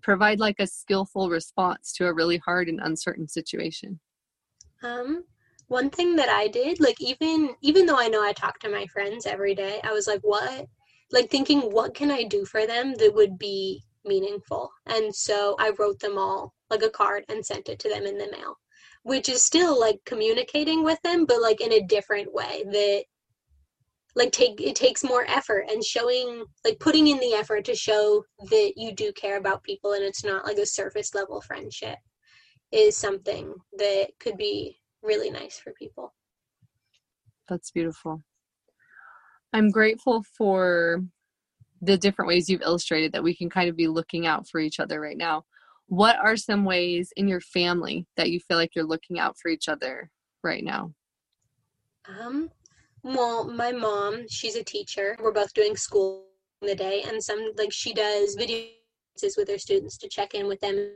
provide 0.02 0.42
like 0.42 0.58
a 0.60 0.68
skillful 0.68 1.30
response 1.30 1.94
to 1.94 2.08
a 2.08 2.14
really 2.14 2.40
hard 2.40 2.68
and 2.68 2.82
uncertain 2.82 3.30
situation? 3.30 4.02
Um, 4.84 5.24
one 5.68 5.90
thing 5.90 6.18
that 6.18 6.28
I 6.28 6.50
did, 6.50 6.82
like 6.82 7.00
even 7.00 7.56
even 7.62 7.86
though 7.86 7.98
I 7.98 8.10
know 8.10 8.22
I 8.22 8.34
talk 8.34 8.60
to 8.60 8.70
my 8.70 8.86
friends 8.88 9.26
every 9.26 9.56
day, 9.56 9.80
I 9.82 9.94
was 9.94 10.08
like, 10.08 10.20
what? 10.24 10.68
Like 11.10 11.30
thinking, 11.30 11.62
what 11.62 11.94
can 11.94 12.12
I 12.12 12.24
do 12.24 12.44
for 12.44 12.68
them 12.68 12.96
that 12.96 13.16
would 13.16 13.40
be 13.40 13.82
meaningful? 14.04 14.70
And 14.88 15.16
so 15.16 15.56
I 15.58 15.72
wrote 15.80 16.02
them 16.02 16.18
all 16.18 16.54
like 16.70 16.84
a 16.84 16.90
card 16.90 17.24
and 17.30 17.46
sent 17.46 17.70
it 17.70 17.80
to 17.80 17.88
them 17.88 18.06
in 18.06 18.18
the 18.18 18.30
mail, 18.30 18.58
which 19.04 19.30
is 19.30 19.42
still 19.42 19.80
like 19.80 20.02
communicating 20.06 20.84
with 20.84 21.02
them, 21.02 21.26
but 21.26 21.42
like 21.42 21.62
in 21.62 21.72
a 21.72 21.88
different 21.88 22.34
way 22.34 22.66
that 22.70 23.06
like 24.16 24.32
take 24.32 24.60
it 24.60 24.76
takes 24.76 25.04
more 25.04 25.26
effort 25.28 25.66
and 25.70 25.84
showing 25.84 26.44
like 26.66 26.80
putting 26.80 27.08
in 27.08 27.20
the 27.20 27.34
effort 27.34 27.64
to 27.66 27.76
show 27.76 28.24
that 28.50 28.74
you 28.76 28.94
do 28.94 29.12
care 29.14 29.38
about 29.38 29.64
people 29.64 29.94
and 29.94 30.04
it's 30.04 30.24
not 30.24 30.46
like 30.46 30.58
a 30.58 30.66
surface 30.66 31.14
level 31.14 31.42
friendship 31.42 31.98
is 32.72 32.98
something 32.98 33.54
that 33.78 34.08
could 34.20 34.38
be 34.38 34.78
really 35.02 35.30
nice 35.30 35.58
for 35.58 35.74
people. 35.74 36.14
That's 37.48 37.72
beautiful. 37.72 38.22
I'm 39.54 39.72
grateful 39.72 40.24
for 40.38 41.04
the 41.82 41.98
different 41.98 42.28
ways 42.28 42.50
you've 42.50 42.62
illustrated 42.62 43.14
that 43.14 43.24
we 43.24 43.36
can 43.36 43.50
kind 43.50 43.70
of 43.70 43.76
be 43.76 43.88
looking 43.88 44.28
out 44.28 44.48
for 44.48 44.60
each 44.60 44.80
other 44.80 45.00
right 45.00 45.18
now. 45.18 45.46
What 45.88 46.18
are 46.18 46.38
some 46.38 46.66
ways 46.66 47.12
in 47.16 47.28
your 47.28 47.42
family 47.42 48.06
that 48.18 48.30
you 48.30 48.40
feel 48.40 48.58
like 48.58 48.76
you're 48.76 48.86
looking 48.86 49.18
out 49.18 49.38
for 49.42 49.50
each 49.50 49.68
other 49.68 50.12
right 50.44 50.64
now? 50.64 50.94
Um, 52.08 52.52
well, 53.04 53.50
my 53.50 53.72
mom, 53.72 54.26
she's 54.30 54.56
a 54.56 54.64
teacher. 54.64 55.16
We're 55.22 55.32
both 55.32 55.54
doing 55.54 55.76
school 55.76 56.26
in 56.62 56.68
the 56.68 56.76
day, 56.76 57.04
and 57.08 57.24
some 57.24 57.52
like 57.58 57.72
she 57.72 57.94
does 57.94 58.36
videos 58.38 59.38
with 59.38 59.50
her 59.50 59.58
students 59.58 59.98
to 59.98 60.10
check 60.10 60.34
in 60.34 60.48
with 60.48 60.60
them 60.62 60.76
if 60.76 60.94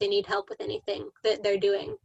they 0.00 0.08
need 0.08 0.26
help 0.26 0.48
with 0.48 0.60
anything 0.60 1.08
that 1.24 1.42
they're 1.42 1.58
doing. 1.58 1.96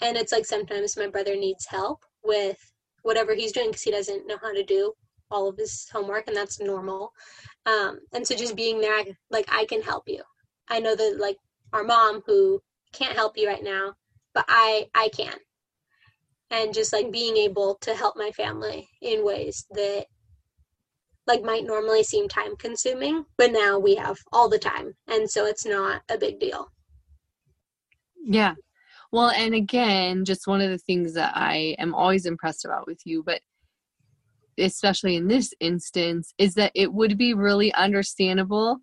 And 0.00 0.16
it's 0.16 0.32
like 0.32 0.46
sometimes 0.46 0.96
my 0.96 1.08
brother 1.08 1.36
needs 1.36 1.66
help 1.66 2.04
with 2.22 2.58
whatever 3.02 3.34
he's 3.34 3.52
doing 3.52 3.68
because 3.68 3.82
he 3.82 3.90
doesn't 3.90 4.26
know 4.26 4.38
how 4.40 4.52
to 4.52 4.62
do 4.62 4.92
all 5.30 5.48
of 5.48 5.56
his 5.56 5.86
homework 5.92 6.26
and 6.28 6.36
that's 6.36 6.60
normal. 6.60 7.12
Um, 7.66 8.00
and 8.14 8.26
so 8.26 8.34
just 8.34 8.56
being 8.56 8.80
there 8.80 9.04
like 9.30 9.46
i 9.48 9.64
can 9.66 9.82
help 9.82 10.04
you. 10.06 10.22
I 10.68 10.80
know 10.80 10.94
that 10.94 11.18
like 11.18 11.36
our 11.72 11.84
mom 11.84 12.22
who 12.26 12.62
can't 12.92 13.16
help 13.16 13.36
you 13.36 13.46
right 13.46 13.62
now 13.62 13.94
but 14.34 14.44
i 14.48 14.86
i 14.94 15.08
can 15.10 15.34
and 16.50 16.74
just 16.74 16.92
like 16.92 17.12
being 17.12 17.36
able 17.36 17.76
to 17.80 17.94
help 17.94 18.16
my 18.16 18.30
family 18.30 18.88
in 19.02 19.24
ways 19.24 19.66
that 19.70 20.06
like 21.26 21.42
might 21.42 21.64
normally 21.64 22.02
seem 22.02 22.28
time 22.28 22.56
consuming 22.56 23.24
but 23.36 23.52
now 23.52 23.78
we 23.78 23.94
have 23.94 24.18
all 24.32 24.48
the 24.48 24.58
time 24.58 24.94
and 25.08 25.30
so 25.30 25.44
it's 25.44 25.66
not 25.66 26.00
a 26.10 26.16
big 26.16 26.40
deal 26.40 26.70
yeah 28.24 28.54
well, 29.10 29.30
and 29.30 29.54
again, 29.54 30.24
just 30.24 30.46
one 30.46 30.60
of 30.60 30.70
the 30.70 30.78
things 30.78 31.14
that 31.14 31.32
I 31.34 31.74
am 31.78 31.94
always 31.94 32.26
impressed 32.26 32.64
about 32.64 32.86
with 32.86 33.00
you, 33.06 33.22
but 33.22 33.40
especially 34.58 35.16
in 35.16 35.28
this 35.28 35.54
instance, 35.60 36.34
is 36.36 36.54
that 36.54 36.72
it 36.74 36.92
would 36.92 37.16
be 37.16 37.32
really 37.32 37.72
understandable 37.72 38.78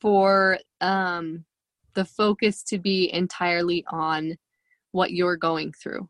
for 0.00 0.58
um, 0.82 1.44
the 1.94 2.04
focus 2.04 2.62
to 2.64 2.78
be 2.78 3.10
entirely 3.14 3.82
on 3.88 4.36
what 4.92 5.12
you're 5.12 5.38
going 5.38 5.72
through. 5.72 6.06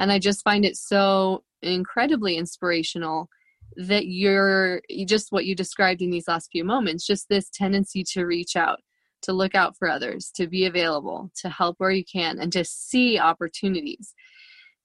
And 0.00 0.10
I 0.10 0.18
just 0.18 0.42
find 0.42 0.64
it 0.64 0.76
so 0.76 1.44
incredibly 1.62 2.36
inspirational 2.36 3.28
that 3.76 4.06
you're 4.06 4.82
just 5.06 5.30
what 5.30 5.44
you 5.44 5.54
described 5.54 6.02
in 6.02 6.10
these 6.10 6.26
last 6.26 6.48
few 6.50 6.64
moments 6.64 7.06
just 7.06 7.28
this 7.28 7.48
tendency 7.50 8.02
to 8.02 8.24
reach 8.24 8.56
out 8.56 8.80
to 9.22 9.32
look 9.32 9.54
out 9.54 9.76
for 9.76 9.88
others, 9.88 10.30
to 10.34 10.46
be 10.46 10.64
available, 10.64 11.30
to 11.36 11.48
help 11.48 11.76
where 11.78 11.90
you 11.90 12.04
can, 12.10 12.38
and 12.38 12.52
to 12.52 12.64
see 12.64 13.18
opportunities. 13.18 14.14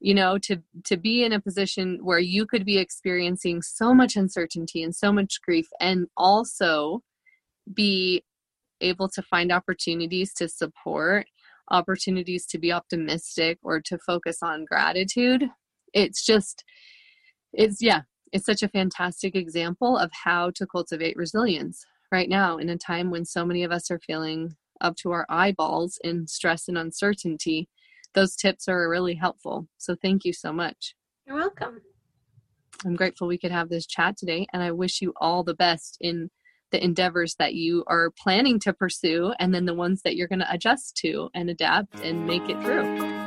You 0.01 0.13
know, 0.13 0.38
to 0.39 0.62
to 0.84 0.97
be 0.97 1.23
in 1.23 1.32
a 1.32 1.39
position 1.39 1.99
where 2.04 2.19
you 2.19 2.45
could 2.45 2.65
be 2.65 2.78
experiencing 2.78 3.62
so 3.62 3.93
much 3.93 4.17
uncertainty 4.17 4.84
and 4.84 4.93
so 4.93 5.12
much 5.12 5.39
grief, 5.41 5.67
and 5.80 6.08
also 6.17 7.01
be 7.73 8.23
able 8.82 9.08
to 9.10 9.21
find 9.21 9.51
opportunities 9.54 10.34
to 10.34 10.49
support 10.49 11.25
opportunities 11.71 12.45
to 12.47 12.58
be 12.58 12.71
optimistic 12.71 13.60
or 13.63 13.82
to 13.82 13.97
focus 13.97 14.39
on 14.41 14.65
gratitude. 14.65 15.49
It's 15.93 16.25
just, 16.25 16.63
it's, 17.54 17.82
yeah, 17.82 18.01
it's 18.32 18.45
such 18.45 18.63
a 18.63 18.69
fantastic 18.69 19.36
example 19.36 19.97
of 19.97 20.12
how 20.12 20.51
to 20.51 20.67
cultivate 20.67 21.15
resilience 21.15 21.86
right 22.12 22.30
now 22.30 22.58
in 22.58 22.69
a 22.69 22.78
time 22.78 23.12
when 23.12 23.25
so 23.25 23.45
many 23.45 23.63
of 23.63 23.71
us 23.71 23.89
are 23.89 23.99
feeling 23.99 24.56
up 24.82 24.95
to 24.97 25.12
our 25.12 25.25
eyeballs 25.30 25.97
in 26.04 26.28
stress 26.28 26.67
and 26.67 26.78
uncertainty. 26.78 27.69
Those 28.13 28.36
tips 28.36 28.67
are 28.67 28.89
really 28.89 29.15
helpful. 29.15 29.67
So 29.78 29.95
thank 30.01 30.25
you 30.25 30.34
so 30.34 30.51
much. 30.54 30.95
You're 31.25 31.38
welcome. 31.38 31.82
I'm 32.86 32.95
grateful 32.95 33.28
we 33.28 33.38
could 33.38 33.51
have 33.51 33.69
this 33.69 33.86
chat 33.86 34.17
today, 34.17 34.45
and 34.54 34.62
I 34.62 34.71
wish 34.71 35.01
you 35.01 35.13
all 35.17 35.43
the 35.43 35.54
best 35.54 35.97
in 36.01 36.30
the 36.71 36.84
endeavors 36.84 37.36
that 37.39 37.56
you 37.56 37.84
are 37.88 38.12
planning 38.12 38.60
to 38.60 38.73
pursue 38.73 39.34
and 39.39 39.54
then 39.54 39.65
the 39.65 39.73
ones 39.73 40.01
that 40.04 40.15
you're 40.15 40.28
going 40.28 40.39
to 40.39 40.51
adjust 40.51 40.97
to 40.97 41.30
and 41.34 41.49
adapt 41.49 41.99
and 42.01 42.25
make 42.25 42.49
it 42.49 42.62
through. 42.63 43.24